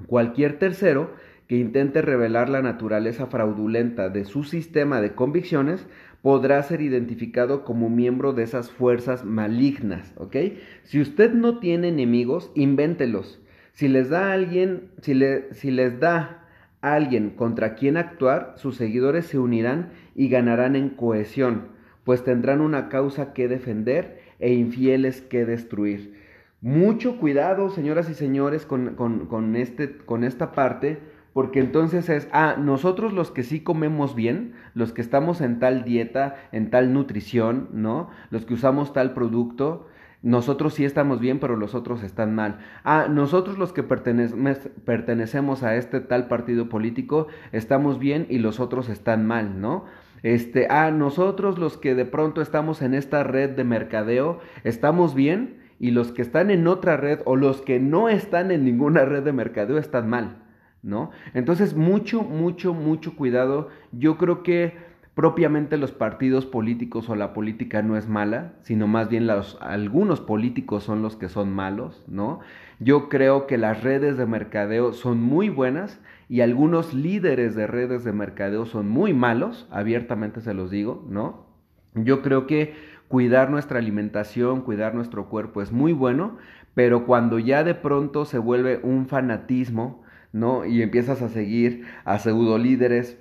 [0.06, 1.14] cualquier tercero
[1.48, 5.86] que intente revelar la naturaleza fraudulenta de su sistema de convicciones
[6.20, 10.36] podrá ser identificado como miembro de esas fuerzas malignas, ¿ok?
[10.84, 13.40] Si usted no tiene enemigos, invéntelos.
[13.72, 16.46] Si les da alguien, si, le, si les da
[16.82, 21.72] alguien contra quien actuar, sus seguidores se unirán y ganarán en cohesión
[22.04, 26.20] pues tendrán una causa que defender e infieles que destruir.
[26.60, 30.98] Mucho cuidado, señoras y señores, con, este, con esta parte,
[31.32, 35.84] porque entonces es, ah, nosotros los que sí comemos bien, los que estamos en tal
[35.84, 38.10] dieta, en tal nutrición, ¿no?
[38.30, 39.86] Los que usamos tal producto,
[40.22, 42.58] nosotros sí estamos bien, pero los otros están mal.
[42.84, 48.88] Ah, nosotros los que pertenecemos a este tal partido político estamos bien y los otros
[48.88, 49.84] están mal, ¿no?
[50.22, 55.58] Este, ah, nosotros los que de pronto estamos en esta red de mercadeo, estamos bien
[55.78, 59.24] y los que están en otra red o los que no están en ninguna red
[59.24, 60.42] de mercadeo están mal,
[60.82, 61.10] ¿no?
[61.34, 63.68] Entonces, mucho, mucho, mucho cuidado.
[63.90, 64.76] Yo creo que
[65.14, 70.20] propiamente los partidos políticos o la política no es mala, sino más bien los, algunos
[70.20, 72.40] políticos son los que son malos, ¿no?
[72.78, 78.04] Yo creo que las redes de mercadeo son muy buenas y algunos líderes de redes
[78.04, 81.46] de mercadeo son muy malos, abiertamente se los digo, ¿no?
[81.94, 82.74] Yo creo que
[83.08, 86.38] cuidar nuestra alimentación, cuidar nuestro cuerpo es muy bueno,
[86.74, 90.64] pero cuando ya de pronto se vuelve un fanatismo, ¿no?
[90.64, 93.18] Y empiezas a seguir a pseudo líderes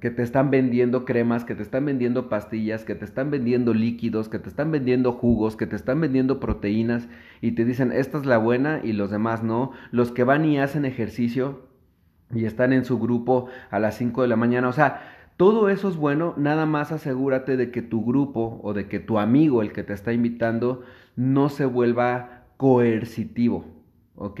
[0.00, 4.28] que te están vendiendo cremas, que te están vendiendo pastillas, que te están vendiendo líquidos,
[4.28, 7.08] que te están vendiendo jugos, que te están vendiendo proteínas
[7.40, 9.72] y te dicen esta es la buena y los demás no.
[9.90, 11.68] Los que van y hacen ejercicio
[12.34, 15.02] y están en su grupo a las 5 de la mañana, o sea,
[15.36, 19.18] todo eso es bueno, nada más asegúrate de que tu grupo o de que tu
[19.18, 20.82] amigo, el que te está invitando,
[21.16, 23.64] no se vuelva coercitivo,
[24.16, 24.40] ¿ok?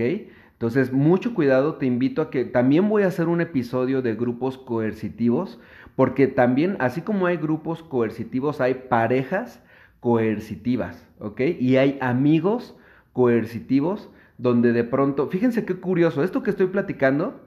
[0.52, 4.58] Entonces, mucho cuidado, te invito a que también voy a hacer un episodio de grupos
[4.58, 5.58] coercitivos,
[5.96, 9.60] porque también, así como hay grupos coercitivos, hay parejas
[9.98, 11.40] coercitivas, ¿ok?
[11.58, 12.76] Y hay amigos
[13.12, 17.40] coercitivos donde de pronto, fíjense qué curioso, esto que estoy platicando,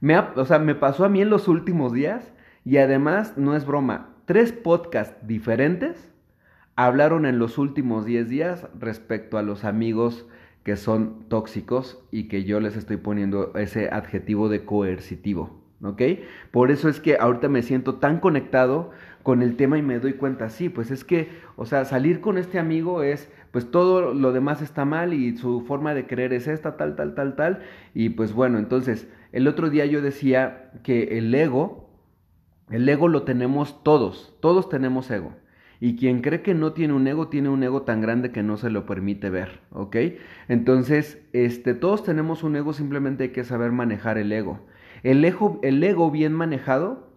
[0.00, 2.32] me o sea, me pasó a mí en los últimos días
[2.64, 6.10] y además, no es broma, tres podcasts diferentes
[6.76, 10.26] hablaron en los últimos 10 días respecto a los amigos
[10.62, 16.02] que son tóxicos y que yo les estoy poniendo ese adjetivo de coercitivo, ¿ok?
[16.50, 18.90] Por eso es que ahorita me siento tan conectado
[19.22, 22.36] con el tema y me doy cuenta, sí, pues es que, o sea, salir con
[22.36, 26.46] este amigo es, pues todo lo demás está mal y su forma de creer es
[26.46, 27.60] esta, tal, tal, tal, tal,
[27.94, 31.90] y pues bueno, entonces, el otro día yo decía que el ego,
[32.70, 35.34] el ego lo tenemos todos, todos tenemos ego.
[35.78, 38.56] Y quien cree que no tiene un ego, tiene un ego tan grande que no
[38.56, 39.94] se lo permite ver, ¿ok?
[40.48, 44.60] Entonces, este, todos tenemos un ego, simplemente hay que saber manejar el ego.
[45.02, 47.12] El ego, el ego bien manejado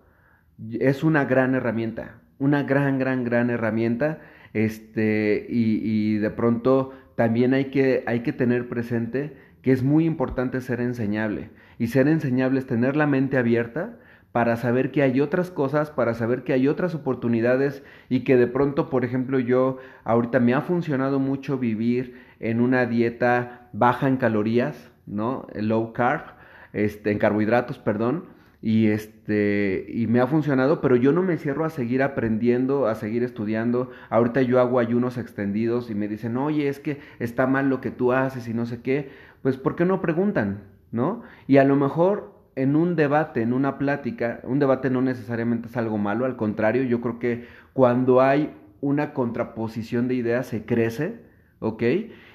[0.78, 4.20] es una gran herramienta, una gran, gran, gran herramienta.
[4.52, 10.62] Este, y, de pronto también hay que, hay que tener presente que es muy importante
[10.62, 11.50] ser enseñable.
[11.78, 13.98] Y ser enseñable es tener la mente abierta
[14.32, 18.48] para saber que hay otras cosas, para saber que hay otras oportunidades y que de
[18.48, 24.18] pronto, por ejemplo, yo ahorita me ha funcionado mucho vivir en una dieta baja en
[24.18, 25.48] calorías, ¿no?
[25.56, 26.36] Low carb,
[26.74, 28.26] este, en carbohidratos, perdón,
[28.62, 32.96] y este y me ha funcionado, pero yo no me cierro a seguir aprendiendo, a
[32.96, 33.90] seguir estudiando.
[34.10, 37.90] Ahorita yo hago ayunos extendidos y me dicen, "Oye, es que está mal lo que
[37.92, 39.10] tú haces y no sé qué."
[39.42, 41.24] Pues ¿por qué no preguntan, ¿no?
[41.48, 45.78] Y a lo mejor en un debate, en una plática, un debate no necesariamente es
[45.78, 51.22] algo malo, al contrario, yo creo que cuando hay una contraposición de ideas se crece,
[51.60, 51.84] ¿ok?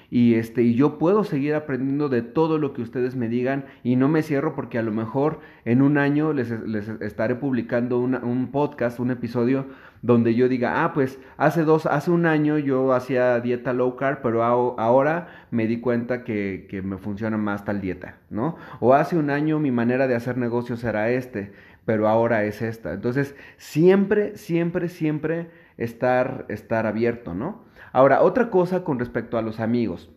[0.09, 3.95] y este y yo puedo seguir aprendiendo de todo lo que ustedes me digan y
[3.95, 8.49] no me cierro porque a lo mejor en un año les, les estaré publicando un
[8.51, 9.65] podcast, un episodio
[10.01, 14.21] donde yo diga, ah, pues hace dos, hace un año yo hacía dieta low carb,
[14.21, 18.57] pero ahora me di cuenta que, que me funciona más tal dieta, ¿no?
[18.79, 21.53] O hace un año mi manera de hacer negocios era este,
[21.85, 22.93] pero ahora es esta.
[22.93, 27.63] Entonces, siempre, siempre, siempre estar, estar abierto, ¿no?
[27.91, 30.11] Ahora, otra cosa con respecto a los amigos.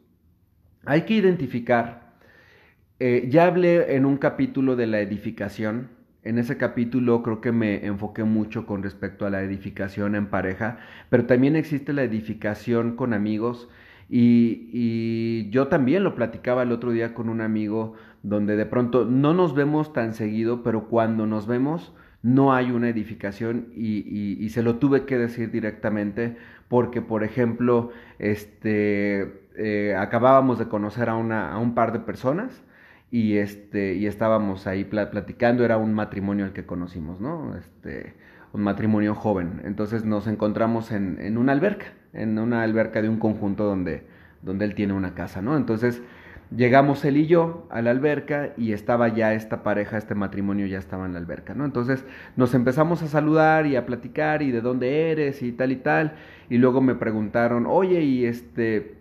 [0.84, 2.14] Hay que identificar,
[2.98, 5.90] eh, ya hablé en un capítulo de la edificación,
[6.28, 10.78] en ese capítulo creo que me enfoqué mucho con respecto a la edificación en pareja,
[11.08, 13.68] pero también existe la edificación con amigos
[14.10, 19.32] y, yo también lo platicaba el otro día con un amigo donde de pronto no
[19.32, 24.62] nos vemos tan seguido, pero cuando nos vemos no hay una edificación y, y, se
[24.62, 26.36] lo tuve que decir directamente
[26.68, 32.62] porque, por ejemplo, este, eh, acabábamos de conocer a, una, a un par de personas
[33.10, 37.56] y, este, y estábamos ahí platicando, era un matrimonio el que conocimos, ¿no?
[37.56, 38.14] Este,
[38.52, 39.62] un matrimonio joven.
[39.64, 44.04] Entonces nos encontramos en, en una alberca, en una alberca de un conjunto donde,
[44.42, 45.56] donde él tiene una casa, ¿no?
[45.56, 46.02] Entonces
[46.56, 50.78] Llegamos él y yo a la alberca y estaba ya esta pareja, este matrimonio ya
[50.78, 51.66] estaba en la alberca, ¿no?
[51.66, 55.76] Entonces nos empezamos a saludar y a platicar y de dónde eres y tal y
[55.76, 56.14] tal.
[56.48, 58.94] Y luego me preguntaron, oye, y este,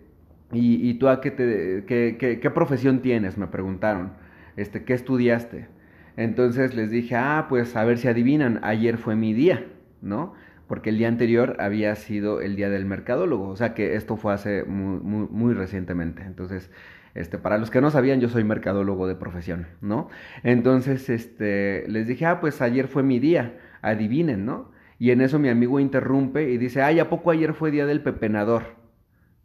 [0.52, 3.36] y, tú a qué, te, qué, qué, profesión tienes?
[3.36, 4.12] Me preguntaron,
[4.56, 5.68] este, ¿qué estudiaste?
[6.16, 9.66] Entonces les dije, ah, pues a ver si adivinan, ayer fue mi día,
[10.00, 10.34] ¿no?
[10.66, 14.32] Porque el día anterior había sido el día del mercadólogo, o sea que esto fue
[14.32, 16.22] hace muy, muy, muy recientemente.
[16.22, 16.70] Entonces,
[17.14, 20.08] este, para los que no sabían, yo soy mercadólogo de profesión, ¿no?
[20.44, 24.70] Entonces, este, les dije, ah, pues ayer fue mi día, adivinen, ¿no?
[24.98, 28.02] Y en eso mi amigo interrumpe y dice, ay, ¿a poco ayer fue día del
[28.02, 28.76] pepenador?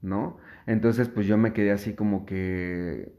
[0.01, 0.37] ¿No?
[0.67, 3.11] Entonces, pues yo me quedé así como que,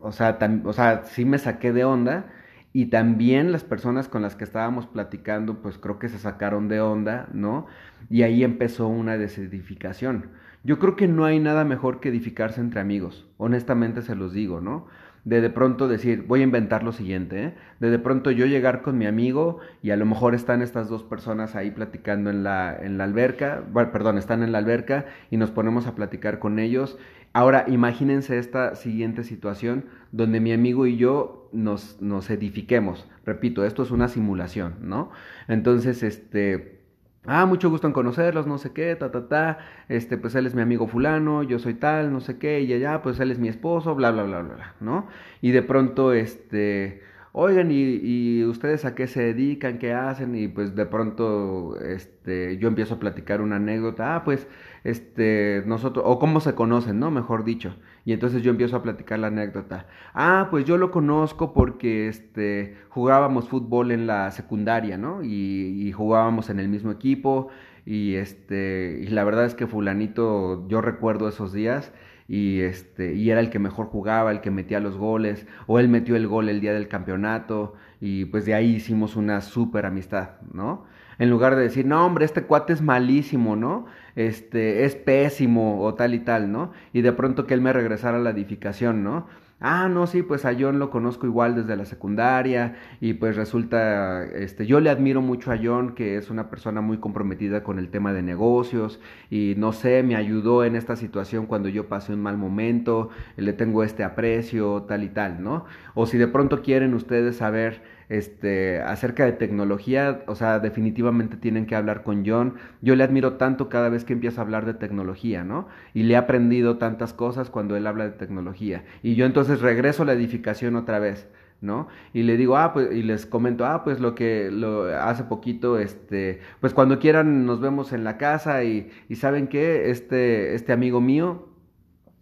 [0.00, 2.32] o sea, o sea, sí me saqué de onda
[2.72, 6.80] y también las personas con las que estábamos platicando, pues creo que se sacaron de
[6.80, 7.66] onda, ¿no?
[8.08, 10.30] Y ahí empezó una desedificación.
[10.64, 14.60] Yo creo que no hay nada mejor que edificarse entre amigos, honestamente se los digo,
[14.60, 14.86] ¿no?
[15.24, 17.54] De de pronto decir, voy a inventar lo siguiente, ¿eh?
[17.80, 21.04] de de pronto yo llegar con mi amigo y a lo mejor están estas dos
[21.04, 25.50] personas ahí platicando en la, en la alberca, perdón, están en la alberca y nos
[25.50, 26.98] ponemos a platicar con ellos.
[27.32, 33.08] Ahora imagínense esta siguiente situación donde mi amigo y yo nos, nos edifiquemos.
[33.24, 35.10] Repito, esto es una simulación, ¿no?
[35.48, 36.81] Entonces, este
[37.24, 39.58] Ah, mucho gusto en conocerlos, no sé qué, ta, ta, ta.
[39.88, 43.00] Este, pues él es mi amigo fulano, yo soy tal, no sé qué, y allá,
[43.02, 45.06] pues él es mi esposo, bla, bla, bla, bla, bla, ¿no?
[45.40, 50.34] Y de pronto, este, oigan, ¿y, ¿y, ustedes a qué se dedican, qué hacen?
[50.34, 54.48] Y pues de pronto, este, yo empiezo a platicar una anécdota, ah, pues,
[54.84, 57.10] este, nosotros, o cómo se conocen, ¿no?
[57.10, 57.76] Mejor dicho.
[58.04, 59.86] Y entonces yo empiezo a platicar la anécdota.
[60.14, 65.22] Ah, pues yo lo conozco porque, este, jugábamos fútbol en la secundaria, ¿no?
[65.22, 67.48] Y, jugábamos en el mismo equipo.
[67.84, 71.92] Y este, y la verdad es que fulanito, yo recuerdo esos días
[72.28, 75.88] y este y era el que mejor jugaba, el que metía los goles o él
[75.88, 80.40] metió el gol el día del campeonato y pues de ahí hicimos una súper amistad,
[80.52, 80.84] ¿no?
[81.18, 83.86] En lugar de decir, no, hombre, este cuate es malísimo, ¿no?
[84.16, 86.72] Este, es pésimo o tal y tal, ¿no?
[86.92, 89.26] Y de pronto que él me regresara a la edificación, ¿no?
[89.64, 94.24] Ah, no, sí, pues a John lo conozco igual desde la secundaria y pues resulta,
[94.24, 97.88] este, yo le admiro mucho a John, que es una persona muy comprometida con el
[97.88, 98.98] tema de negocios
[99.30, 103.52] y no sé, me ayudó en esta situación cuando yo pasé un mal momento, le
[103.52, 105.64] tengo este aprecio, tal y tal, ¿no?
[105.94, 111.64] O si de pronto quieren ustedes saber este, acerca de tecnología, o sea, definitivamente tienen
[111.64, 112.56] que hablar con John.
[112.82, 115.66] Yo le admiro tanto cada vez que empieza a hablar de tecnología, ¿no?
[115.94, 118.84] Y le he aprendido tantas cosas cuando él habla de tecnología.
[119.02, 121.26] Y yo entonces regreso a la edificación otra vez.
[121.62, 121.86] ¿no?
[122.12, 125.78] Y le digo, ah, pues, y les comento, ah, pues lo que lo hace poquito,
[125.78, 130.72] este, pues cuando quieran nos vemos en la casa y, y saben que este, este
[130.72, 131.48] amigo mío,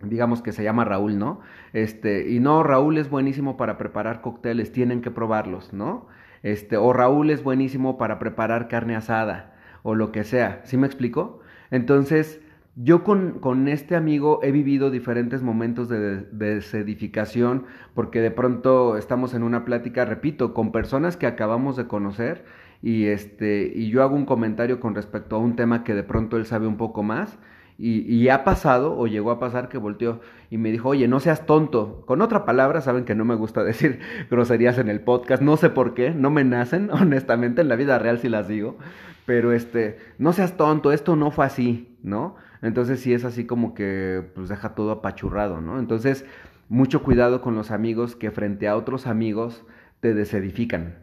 [0.03, 1.41] digamos que se llama Raúl, ¿no?
[1.73, 6.07] Este, y no, Raúl es buenísimo para preparar cócteles, tienen que probarlos, ¿no?
[6.43, 10.87] Este, o Raúl es buenísimo para preparar carne asada, o lo que sea, ¿sí me
[10.87, 11.41] explico?
[11.71, 12.41] Entonces,
[12.77, 19.35] yo con, con este amigo he vivido diferentes momentos de desedificación, porque de pronto estamos
[19.35, 22.45] en una plática, repito, con personas que acabamos de conocer,
[22.83, 26.37] y este, y yo hago un comentario con respecto a un tema que de pronto
[26.37, 27.39] él sabe un poco más,
[27.83, 31.47] y, ha pasado o llegó a pasar que volteó y me dijo, oye, no seas
[31.47, 32.03] tonto.
[32.05, 35.71] Con otra palabra, saben que no me gusta decir groserías en el podcast, no sé
[35.71, 38.77] por qué, no me nacen, honestamente, en la vida real sí las digo,
[39.25, 42.37] pero este, no seas tonto, esto no fue así, ¿no?
[42.61, 45.79] Entonces sí es así como que pues deja todo apachurrado, ¿no?
[45.79, 46.27] Entonces,
[46.69, 49.65] mucho cuidado con los amigos que frente a otros amigos
[50.01, 50.97] te desedifican.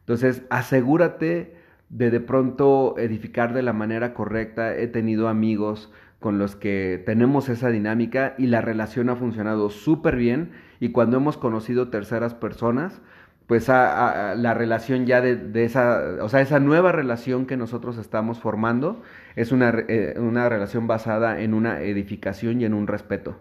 [0.00, 1.56] Entonces, asegúrate
[1.88, 4.76] de de pronto edificar de la manera correcta.
[4.76, 5.92] He tenido amigos
[6.26, 11.18] con los que tenemos esa dinámica y la relación ha funcionado súper bien y cuando
[11.18, 13.00] hemos conocido terceras personas,
[13.46, 19.04] pues la relación ya de, esa, o sea, esa nueva relación que nosotros estamos formando
[19.36, 23.38] es una, eh, una relación basada en una edificación y en un respeto,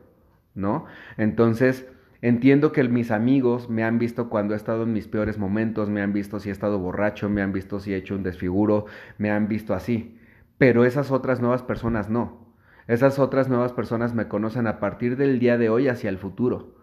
[0.53, 0.85] ¿no?
[1.17, 1.87] Entonces,
[2.21, 6.03] entiendo que mis amigos me han visto cuando he estado en mis peores momentos, me
[6.03, 8.85] han visto si he estado borracho, me han visto si he hecho un desfiguro,
[9.17, 10.19] me han visto así,
[10.59, 12.44] pero esas otras nuevas personas no.
[12.87, 16.75] Esas otras nuevas personas me conocen a partir del día de hoy hacia el futuro.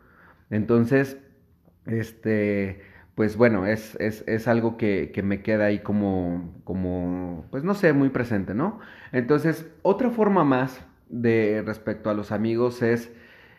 [0.51, 1.19] Entonces,
[1.87, 2.83] este,
[3.15, 7.75] pues bueno, es, es, es algo que, que, me queda ahí como, como, pues no
[7.75, 8.81] sé, muy presente, ¿no?
[9.13, 13.13] Entonces, otra forma más de respecto a los amigos es,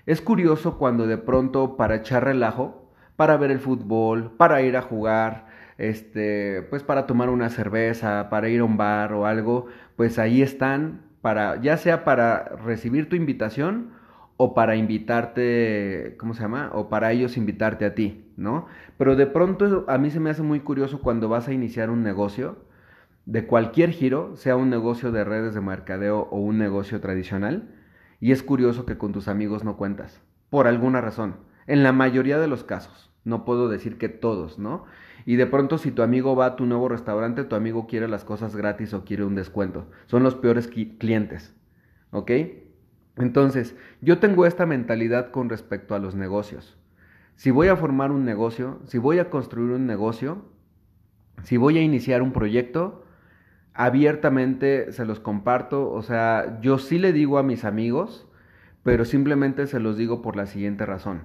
[0.05, 4.81] es curioso cuando de pronto para echar relajo, para ver el fútbol, para ir a
[4.81, 10.19] jugar, este, pues para tomar una cerveza, para ir a un bar o algo, pues
[10.19, 13.91] ahí están para, ya sea para recibir tu invitación
[14.35, 16.69] o para invitarte, ¿cómo se llama?
[16.73, 18.67] O para ellos invitarte a ti, ¿no?
[18.97, 22.03] Pero de pronto a mí se me hace muy curioso cuando vas a iniciar un
[22.03, 22.57] negocio
[23.25, 27.73] de cualquier giro, sea un negocio de redes de mercadeo o un negocio tradicional,
[28.19, 32.37] y es curioso que con tus amigos no cuentas, por alguna razón, en la mayoría
[32.37, 34.83] de los casos, no puedo decir que todos, ¿no?
[35.25, 38.23] Y de pronto si tu amigo va a tu nuevo restaurante, tu amigo quiere las
[38.23, 39.87] cosas gratis o quiere un descuento.
[40.05, 41.55] Son los peores clientes.
[42.11, 42.31] ¿Ok?
[43.17, 46.77] Entonces, yo tengo esta mentalidad con respecto a los negocios.
[47.35, 50.45] Si voy a formar un negocio, si voy a construir un negocio,
[51.43, 53.03] si voy a iniciar un proyecto,
[53.73, 55.91] abiertamente se los comparto.
[55.91, 58.27] O sea, yo sí le digo a mis amigos,
[58.83, 61.23] pero simplemente se los digo por la siguiente razón.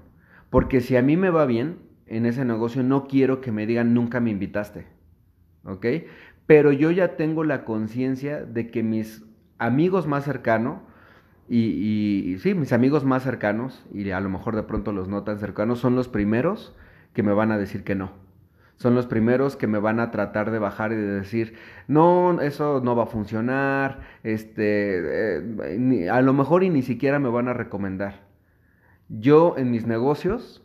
[0.50, 1.78] Porque si a mí me va bien,
[2.08, 4.86] en ese negocio no quiero que me digan nunca me invitaste.
[5.64, 5.86] ¿Ok?
[6.46, 9.24] Pero yo ya tengo la conciencia de que mis
[9.58, 10.80] amigos más cercanos,
[11.50, 15.38] y, sí, mis amigos más cercanos, y a lo mejor de pronto los no tan
[15.38, 16.74] cercanos, son los primeros
[17.12, 18.12] que me van a decir que no.
[18.76, 21.54] Son los primeros que me van a tratar de bajar y de decir,
[21.88, 27.28] no, eso no va a funcionar, este, eh, a lo mejor y ni siquiera me
[27.28, 28.26] van a recomendar.
[29.08, 30.62] Yo en mis negocios,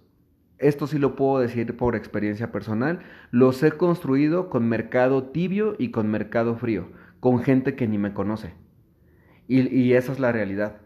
[0.57, 2.99] esto sí lo puedo decir por experiencia personal,
[3.31, 6.87] los he construido con mercado tibio y con mercado frío,
[7.19, 8.53] con gente que ni me conoce.
[9.47, 10.77] Y, esa es la realidad.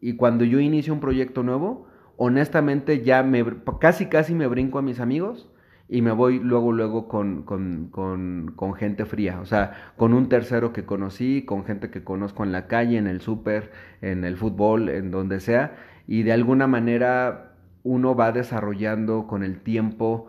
[0.00, 3.44] Y cuando yo inicio un proyecto nuevo, honestamente ya me,
[3.80, 5.50] casi casi me brinco a mis amigos
[5.88, 10.28] y me voy luego, luego con, con, con, con, gente fría, o sea, con un
[10.28, 13.70] tercero que conocí, con gente que conozco en la calle, en el súper,
[14.00, 15.76] en el fútbol, en donde sea,
[16.08, 17.55] y de alguna manera
[17.86, 20.26] uno va desarrollando con el tiempo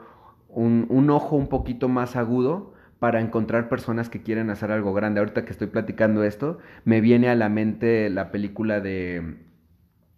[0.47, 5.19] un, un ojo un poquito más agudo para encontrar personas que quieren hacer algo grande.
[5.19, 9.37] Ahorita que estoy platicando esto, me viene a la mente la película de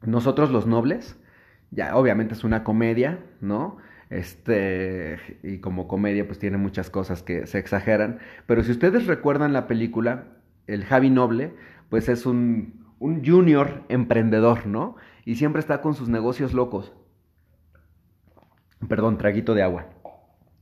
[0.01, 1.17] Nosotros los Nobles.
[1.71, 3.77] Ya, obviamente es una comedia, ¿no?
[4.09, 8.19] Este, y como comedia, pues tiene muchas cosas que se exageran.
[8.47, 10.25] Pero si ustedes recuerdan la película,
[10.67, 11.53] el Javi Noble,
[11.89, 14.95] pues es un, un junior emprendedor, ¿no?
[15.25, 16.93] Y siempre está con sus negocios locos.
[18.87, 19.87] Perdón, traguito de agua.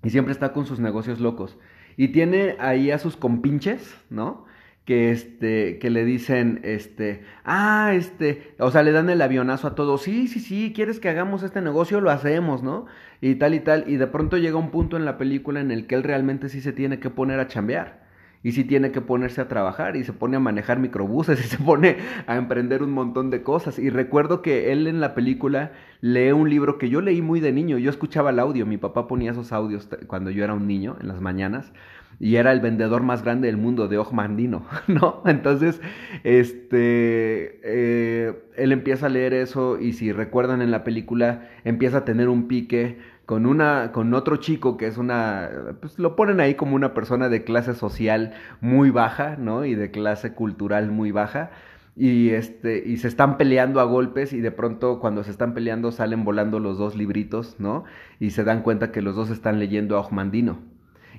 [0.03, 1.57] Y siempre está con sus negocios locos.
[1.97, 4.45] Y tiene ahí a sus compinches, ¿no?
[4.85, 9.75] Que, este, que le dicen, este, ah, este, o sea, le dan el avionazo a
[9.75, 12.85] todos, sí, sí, sí, quieres que hagamos este negocio, lo hacemos, ¿no?
[13.19, 15.87] Y tal y tal, y de pronto llega un punto en la película en el
[15.87, 18.06] que él realmente sí se tiene que poner a chambear
[18.43, 21.57] y sí tiene que ponerse a trabajar y se pone a manejar microbuses y se
[21.57, 23.79] pone a emprender un montón de cosas.
[23.79, 25.71] Y recuerdo que él en la película
[26.01, 29.07] lee un libro que yo leí muy de niño, yo escuchaba el audio, mi papá
[29.07, 31.71] ponía esos audios cuando yo era un niño en las mañanas
[32.19, 35.21] y era el vendedor más grande del mundo de Ojmandino, ¿no?
[35.25, 35.81] Entonces,
[36.23, 42.05] este, eh, él empieza a leer eso y si recuerdan en la película, empieza a
[42.05, 42.97] tener un pique
[43.27, 45.49] con una con otro chico que es una
[45.81, 49.65] pues lo ponen ahí como una persona de clase social muy baja, ¿no?
[49.65, 51.51] Y de clase cultural muy baja
[51.93, 55.91] y este y se están peleando a golpes y de pronto cuando se están peleando
[55.91, 57.83] salen volando los dos libritos, ¿no?
[58.17, 60.59] Y se dan cuenta que los dos están leyendo a Ojmandino.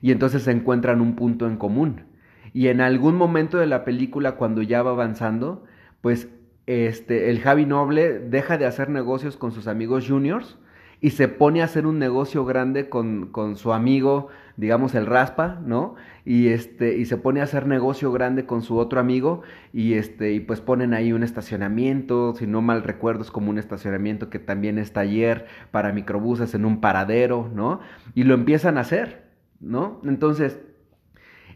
[0.01, 2.07] Y entonces se encuentran un punto en común.
[2.55, 5.65] Y en algún momento de la película cuando ya va avanzando,
[6.01, 6.29] pues
[6.67, 10.59] este el Javi Noble deja de hacer negocios con sus amigos juniors
[11.01, 15.61] y se pone a hacer un negocio grande con, con, su amigo, digamos el Raspa,
[15.65, 15.95] ¿no?
[16.25, 19.43] Y este y se pone a hacer negocio grande con su otro amigo
[19.73, 23.59] y este y pues ponen ahí un estacionamiento, si no mal recuerdo es como un
[23.59, 27.81] estacionamiento que también es taller para microbuses en un paradero, ¿no?
[28.15, 29.29] Y lo empiezan a hacer,
[29.61, 30.01] ¿no?
[30.05, 30.61] Entonces,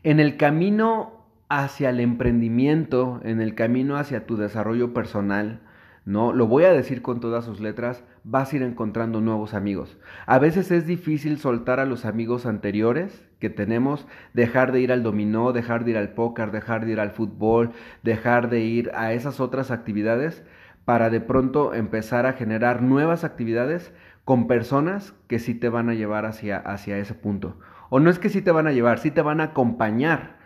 [0.04, 5.60] en el camino hacia el emprendimiento, en el camino hacia tu desarrollo personal,
[6.04, 6.32] ¿no?
[6.32, 9.98] Lo voy a decir con todas sus letras, vas a ir encontrando nuevos amigos.
[10.26, 15.02] A veces es difícil soltar a los amigos anteriores que tenemos, dejar de ir al
[15.02, 17.72] dominó, dejar de ir al póker, dejar de ir al fútbol,
[18.02, 20.44] dejar de ir a esas otras actividades
[20.84, 23.92] para de pronto empezar a generar nuevas actividades
[24.24, 27.58] con personas que sí te van a llevar hacia, hacia ese punto.
[27.90, 30.36] O no es que sí te van a llevar, sí te van a acompañar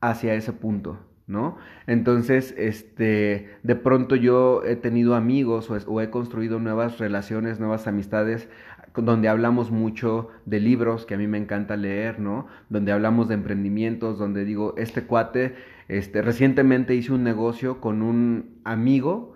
[0.00, 0.98] hacia ese punto.
[1.26, 1.56] ¿No?
[1.86, 8.48] Entonces, este, de pronto yo he tenido amigos o, he construido nuevas relaciones, nuevas amistades,
[8.94, 12.46] donde hablamos mucho de libros que a mí me encanta leer, ¿no?
[12.70, 15.54] Donde hablamos de emprendimientos, donde digo, este cuate,
[15.88, 19.34] este, recientemente hice un negocio con un amigo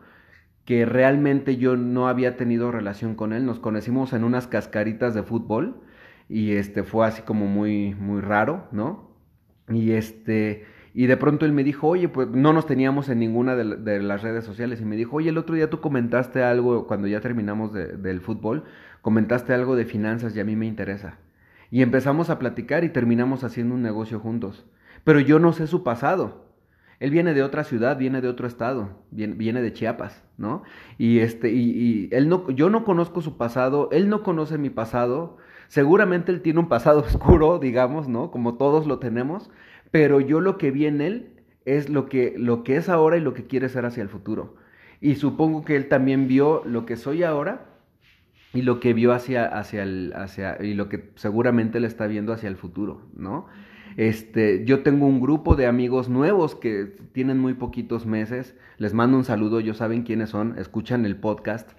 [0.65, 5.23] que realmente yo no había tenido relación con él, nos conocimos en unas cascaritas de
[5.23, 5.83] fútbol
[6.29, 9.11] y este fue así como muy muy raro, ¿no?
[9.69, 13.55] Y este y de pronto él me dijo, oye, pues no nos teníamos en ninguna
[13.55, 14.81] de, las redes sociales.
[14.81, 18.65] Y me dijo, oye, el otro día tú comentaste algo, cuando ya terminamos del fútbol,
[19.01, 21.19] comentaste algo de finanzas y a mí me interesa.
[21.71, 24.67] Y empezamos a platicar y terminamos haciendo un negocio juntos.
[25.05, 26.51] Pero yo no sé su pasado.
[26.99, 30.65] Él viene de otra ciudad, viene de otro estado, viene, de Chiapas, ¿no?
[30.99, 35.39] Y este, y, él no, yo no conozco su pasado, él no conoce mi pasado.
[35.69, 38.31] Seguramente él tiene un pasado oscuro, digamos, ¿no?
[38.31, 39.51] Como todos lo tenemos,
[39.91, 41.31] pero yo lo que vi en él
[41.65, 44.57] es lo que, lo que es ahora y lo que quiere ser hacia el futuro.
[45.01, 47.67] Y supongo que él también vio lo que soy ahora
[48.53, 52.33] y lo que vio hacia, hacia el, hacia, y lo que seguramente le está viendo
[52.33, 53.47] hacia el futuro, ¿no?
[53.97, 58.57] Este, yo tengo un grupo de amigos nuevos que tienen muy poquitos meses.
[58.79, 61.71] Les mando un saludo, ellos saben quiénes son, escuchan el podcast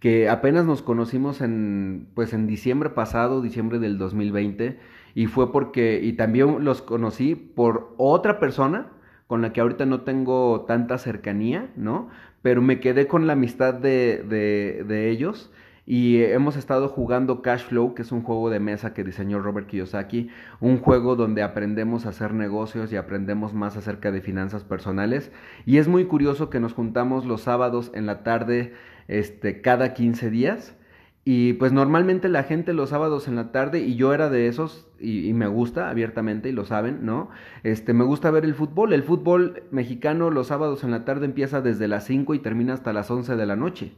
[0.00, 4.78] que apenas nos conocimos en, pues en diciembre pasado, diciembre del 2020,
[5.14, 8.88] y fue porque, y también los conocí por otra persona
[9.26, 12.08] con la que ahorita no tengo tanta cercanía, ¿no?
[12.42, 15.52] Pero me quedé con la amistad de, de, de ellos
[15.86, 19.66] y hemos estado jugando Cash Flow, que es un juego de mesa que diseñó Robert
[19.66, 20.30] Kiyosaki,
[20.60, 25.32] un juego donde aprendemos a hacer negocios y aprendemos más acerca de finanzas personales.
[25.66, 28.72] Y es muy curioso que nos juntamos los sábados en la tarde,
[29.08, 30.76] este, cada 15 días.
[31.24, 34.89] Y pues normalmente la gente los sábados en la tarde, y yo era de esos,
[35.00, 37.30] y, me gusta abiertamente, y lo saben, ¿no?
[37.62, 38.92] Este, me gusta ver el fútbol.
[38.92, 42.92] El fútbol mexicano los sábados en la tarde empieza desde las 5 y termina hasta
[42.92, 43.92] las 11 de la noche.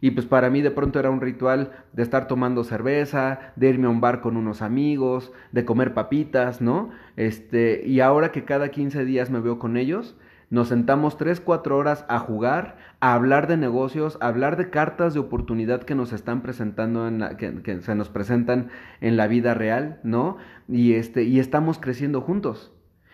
[0.00, 3.86] Y pues para mí de pronto era un ritual de estar tomando cerveza, de irme
[3.86, 6.90] a un bar con unos amigos, de comer papitas, ¿no?
[7.16, 10.16] Este, y ahora que cada 15 días me veo con ellos,
[10.50, 15.14] nos sentamos 3, 4 horas a jugar, a hablar de negocios, a hablar de cartas
[15.14, 18.68] de oportunidad que nos están presentando, en la, que, que se nos presentan
[19.00, 20.36] en la vida real, ¿no?
[20.68, 22.72] Y, este, y estamos creciendo juntos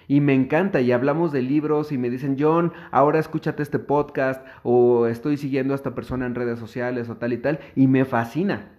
[0.09, 4.45] y me encanta y hablamos de libros y me dicen, John, ahora escúchate este podcast
[4.63, 8.05] o estoy siguiendo a esta persona en redes sociales o tal y tal y me
[8.05, 8.73] fascina.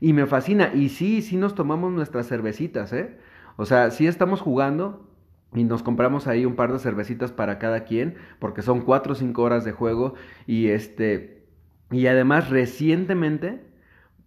[0.00, 0.72] Y me fascina.
[0.74, 3.18] Y sí, sí nos tomamos nuestras cervecitas, ¿eh?
[3.56, 5.08] O sea, sí estamos jugando
[5.54, 9.16] y nos compramos ahí un par de cervecitas para cada quien porque son cuatro o
[9.16, 10.14] cinco horas de juego
[10.46, 11.44] y este...
[11.90, 13.60] Y además recientemente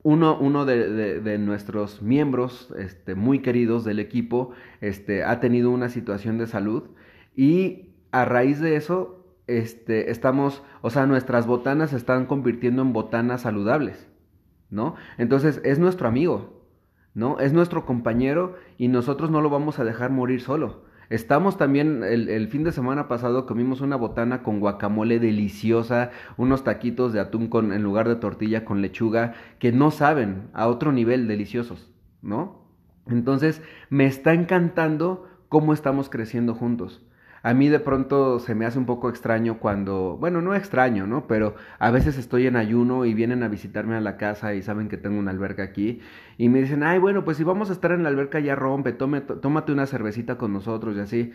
[0.04, 5.72] uno, uno de, de, de, nuestros miembros este, muy queridos del equipo este, ha tenido
[5.72, 6.84] una situación de salud
[7.36, 9.18] y a raíz de eso
[9.48, 14.08] este, estamos, o sea, nuestras botanas se están convirtiendo en botanas saludables,
[14.70, 14.96] ¿no?
[15.18, 16.64] Entonces es nuestro amigo,
[17.14, 17.40] ¿no?
[17.40, 20.87] Es nuestro compañero y nosotros no lo vamos a dejar morir solo.
[21.10, 27.14] Estamos también, el, fin de semana pasado comimos una botana con guacamole deliciosa, unos taquitos
[27.14, 31.28] de atún con, en lugar de tortilla con lechuga, que no saben, a otro nivel
[31.28, 31.89] deliciosos,
[32.22, 32.68] ¿no?
[33.08, 37.07] Entonces, me está encantando cómo estamos creciendo juntos.
[37.48, 41.28] A mí de pronto se me hace un poco extraño cuando, bueno, no extraño, ¿no?
[41.28, 44.89] Pero a veces estoy en ayuno y vienen a visitarme a la casa y saben
[44.89, 46.02] que tengo una alberca aquí
[46.38, 48.91] y me dicen, ay, bueno, pues si vamos a estar en la alberca ya rompe,
[48.91, 51.32] tómate una cervecita con nosotros y así.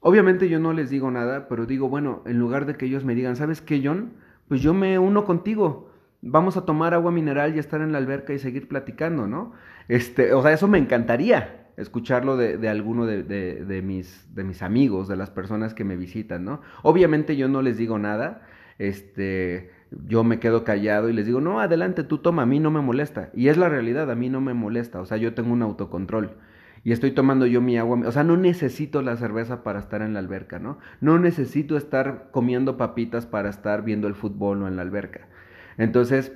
[0.00, 3.14] Obviamente yo no les digo nada, pero digo, bueno, en lugar de que ellos me
[3.14, 4.12] digan, ¿sabes qué, John?
[4.48, 5.88] Pues yo me uno contigo.
[6.20, 9.52] Vamos a tomar agua mineral y estar en la alberca y seguir platicando, ¿no?
[9.88, 14.44] Este, o sea, eso me encantaría escucharlo de, de alguno de, de, de, mis, de
[14.44, 16.60] mis amigos, de las personas que me visitan, ¿no?
[16.82, 18.46] Obviamente yo no les digo nada,
[18.78, 19.70] este,
[20.06, 22.80] yo me quedo callado y les digo, no, adelante, tú toma, a mí no me
[22.80, 23.30] molesta.
[23.34, 26.36] Y es la realidad, a mí no me molesta, o sea, yo tengo un autocontrol.
[26.84, 30.14] Y estoy tomando yo mi agua, o sea, no necesito la cerveza para estar en
[30.14, 30.78] la alberca, ¿no?
[31.00, 35.28] No necesito estar comiendo papitas para estar viendo el fútbol o en la alberca.
[35.78, 36.32] Entonces,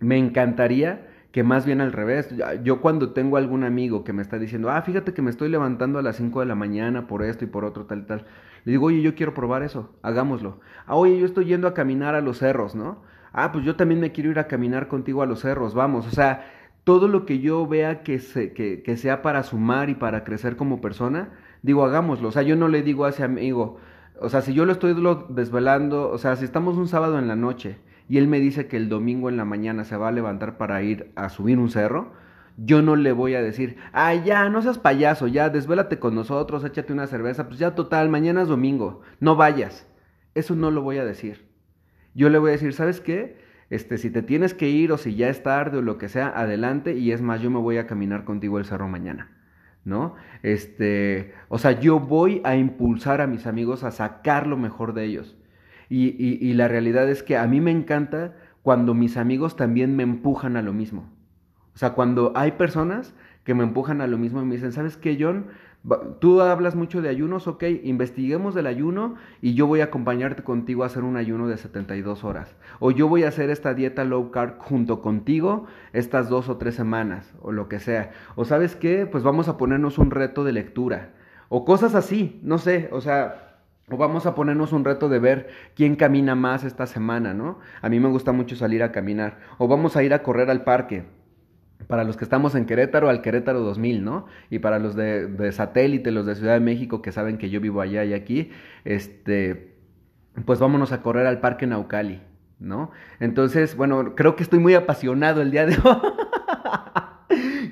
[0.00, 2.32] me encantaría que más bien al revés.
[2.62, 5.98] Yo cuando tengo algún amigo que me está diciendo, ah, fíjate que me estoy levantando
[5.98, 8.24] a las 5 de la mañana por esto y por otro, tal, tal,
[8.64, 10.60] le digo, oye, yo quiero probar eso, hagámoslo.
[10.86, 13.02] Ah, oye, yo estoy yendo a caminar a los cerros, ¿no?
[13.32, 16.06] Ah, pues yo también me quiero ir a caminar contigo a los cerros, vamos.
[16.06, 16.52] O sea,
[16.84, 20.54] todo lo que yo vea que, se, que, que sea para sumar y para crecer
[20.54, 21.30] como persona,
[21.62, 22.28] digo, hagámoslo.
[22.28, 23.78] O sea, yo no le digo a ese amigo,
[24.20, 24.94] o sea, si yo lo estoy
[25.30, 27.78] desvelando, o sea, si estamos un sábado en la noche,
[28.08, 30.82] y él me dice que el domingo en la mañana se va a levantar para
[30.82, 32.12] ir a subir un cerro,
[32.56, 36.64] yo no le voy a decir, ah, ya, no seas payaso, ya, desvélate con nosotros,
[36.64, 39.88] échate una cerveza, pues ya total, mañana es domingo, no vayas.
[40.34, 41.48] Eso no lo voy a decir.
[42.14, 43.38] Yo le voy a decir, ¿sabes qué?
[43.70, 46.28] Este, si te tienes que ir o si ya es tarde o lo que sea,
[46.28, 49.30] adelante y es más, yo me voy a caminar contigo el cerro mañana.
[49.84, 50.14] ¿No?
[50.42, 55.04] Este, o sea, yo voy a impulsar a mis amigos a sacar lo mejor de
[55.04, 55.36] ellos.
[55.88, 60.56] Y, la realidad es que a mí me encanta cuando mis amigos también me empujan
[60.56, 61.10] a lo mismo.
[61.74, 63.14] O sea, cuando hay personas
[63.44, 65.46] que me empujan a lo mismo y me dicen, ¿sabes qué, John?
[66.18, 70.82] Tú hablas mucho de ayunos, ok, investiguemos del ayuno y yo voy a acompañarte contigo
[70.82, 72.56] a hacer un ayuno de 72 horas.
[72.80, 76.74] O yo voy a hacer esta dieta low carb junto contigo estas dos o tres
[76.74, 78.12] semanas, o lo que sea.
[78.34, 81.10] O sabes qué, pues vamos a ponernos un reto de lectura.
[81.50, 83.53] O cosas así, no sé, o sea,
[83.90, 87.58] o vamos a ponernos un reto de ver quién camina más esta semana, ¿no?
[87.82, 89.38] A mí me gusta mucho salir a caminar.
[89.58, 91.04] O vamos a ir a correr al parque.
[91.86, 94.26] Para los que estamos en Querétaro, al Querétaro 2000, ¿no?
[94.48, 97.60] Y para los de, de satélite, los de Ciudad de México, que saben que yo
[97.60, 98.50] vivo allá y aquí,
[98.84, 99.74] este,
[100.46, 102.22] pues vámonos a correr al parque Naucali,
[102.58, 102.90] ¿no?
[103.20, 105.98] Entonces, bueno, creo que estoy muy apasionado el día de hoy.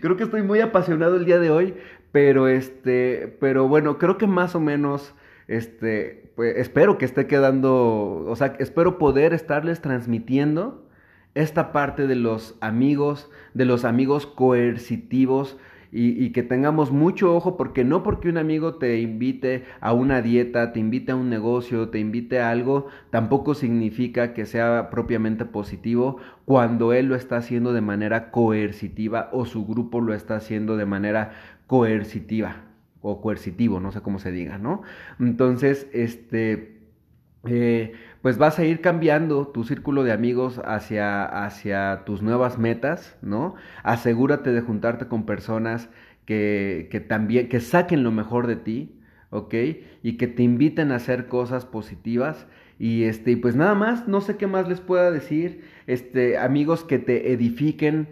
[0.02, 1.74] creo que estoy muy apasionado el día de hoy,
[2.10, 5.14] pero este, pero bueno, creo que más o menos
[5.53, 10.88] este, pues espero que esté quedando, o sea, espero poder estarles transmitiendo
[11.34, 15.59] esta parte de los amigos, de los amigos coercitivos,
[15.94, 20.72] y, que tengamos mucho ojo porque no porque un amigo te invite a una dieta,
[20.72, 26.16] te invite a un negocio, te invite a algo, tampoco significa que sea propiamente positivo
[26.46, 30.86] cuando él lo está haciendo de manera coercitiva o su grupo lo está haciendo de
[30.86, 31.32] manera
[31.66, 32.71] coercitiva
[33.03, 34.82] o coercitivo, no sé cómo se diga, ¿no?
[35.20, 36.78] Entonces, este...
[37.44, 43.18] Eh, pues vas a ir cambiando tu círculo de amigos hacia, hacia tus nuevas metas,
[43.20, 43.57] ¿no?
[43.82, 45.88] Asegúrate de juntarte con personas
[46.24, 49.00] que, que también, que saquen lo mejor de ti,
[49.30, 49.55] ¿ok?
[50.03, 52.46] Y que te inviten a hacer cosas positivas.
[52.78, 55.64] Y este, pues nada más, no sé qué más les pueda decir.
[55.88, 58.09] Este, amigos que te edifiquen,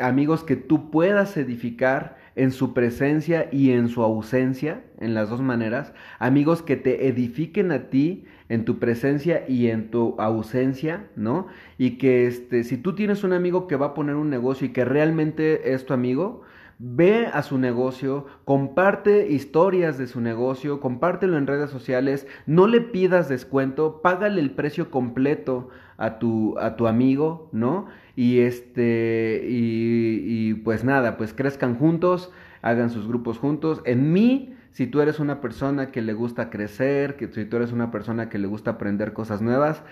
[0.00, 5.40] amigos que tú puedas edificar en su presencia y en su ausencia, en las dos
[5.40, 5.92] maneras.
[6.18, 11.46] Amigos que te edifiquen a ti en tu presencia y en tu ausencia, ¿no?
[11.78, 14.70] Y que este, si tú tienes un amigo que va a poner un negocio y
[14.72, 16.42] que realmente es tu amigo,
[16.84, 22.80] ve a su negocio, comparte historias de su negocio, compártelo en redes sociales, no le
[22.80, 27.86] pidas descuento, págale el precio completo a tu, a tu amigo, ¿no?
[28.16, 33.80] Y este, y, pues nada, pues crezcan juntos, hagan sus grupos juntos.
[33.84, 37.70] En mí, si tú eres una persona que le gusta crecer, que si tú eres
[37.70, 39.84] una persona que le gusta aprender cosas nuevas,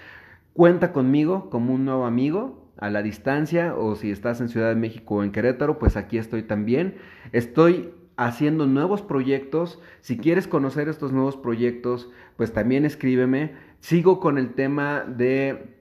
[0.55, 4.74] cuenta conmigo como un nuevo amigo a la distancia o si estás en Ciudad de
[4.74, 6.96] México o en Querétaro, pues aquí estoy también.
[7.32, 9.80] Estoy haciendo nuevos proyectos.
[10.00, 13.54] Si quieres conocer estos nuevos proyectos, pues también escríbeme.
[13.80, 15.76] Sigo con el tema de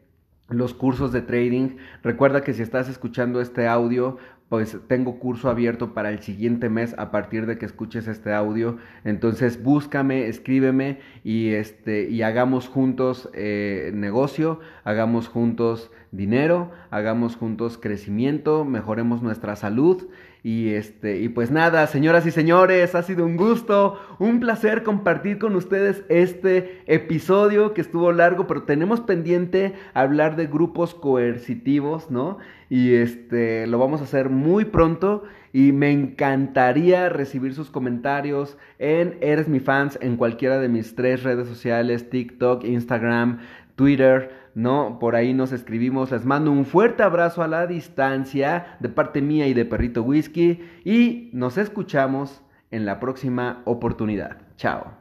[0.49, 1.77] los cursos de trading.
[2.03, 4.17] Recuerda que si estás escuchando este audio,
[4.49, 8.77] pues tengo curso abierto para el siguiente mes a partir de que escuches este audio.
[9.05, 17.77] Entonces búscame, escríbeme y, este, y hagamos juntos eh, negocio, hagamos juntos dinero, hagamos juntos
[17.77, 20.07] crecimiento, mejoremos nuestra salud
[20.41, 25.37] y este, y pues nada, señoras y señores, ha sido un gusto, un placer compartir
[25.37, 32.37] con ustedes este episodio que estuvo largo, pero tenemos pendiente hablar de grupos coercitivos, ¿no?
[32.69, 39.17] Y este, lo vamos a hacer muy pronto y me encantaría recibir sus comentarios en
[39.19, 43.39] Eres mi fans en cualquiera de mis tres redes sociales, TikTok, Instagram,
[43.75, 44.99] Twitter, ¿no?
[44.99, 46.11] Por ahí nos escribimos.
[46.11, 50.59] Les mando un fuerte abrazo a la distancia de parte mía y de Perrito Whisky
[50.83, 54.37] y nos escuchamos en la próxima oportunidad.
[54.57, 54.98] Chao.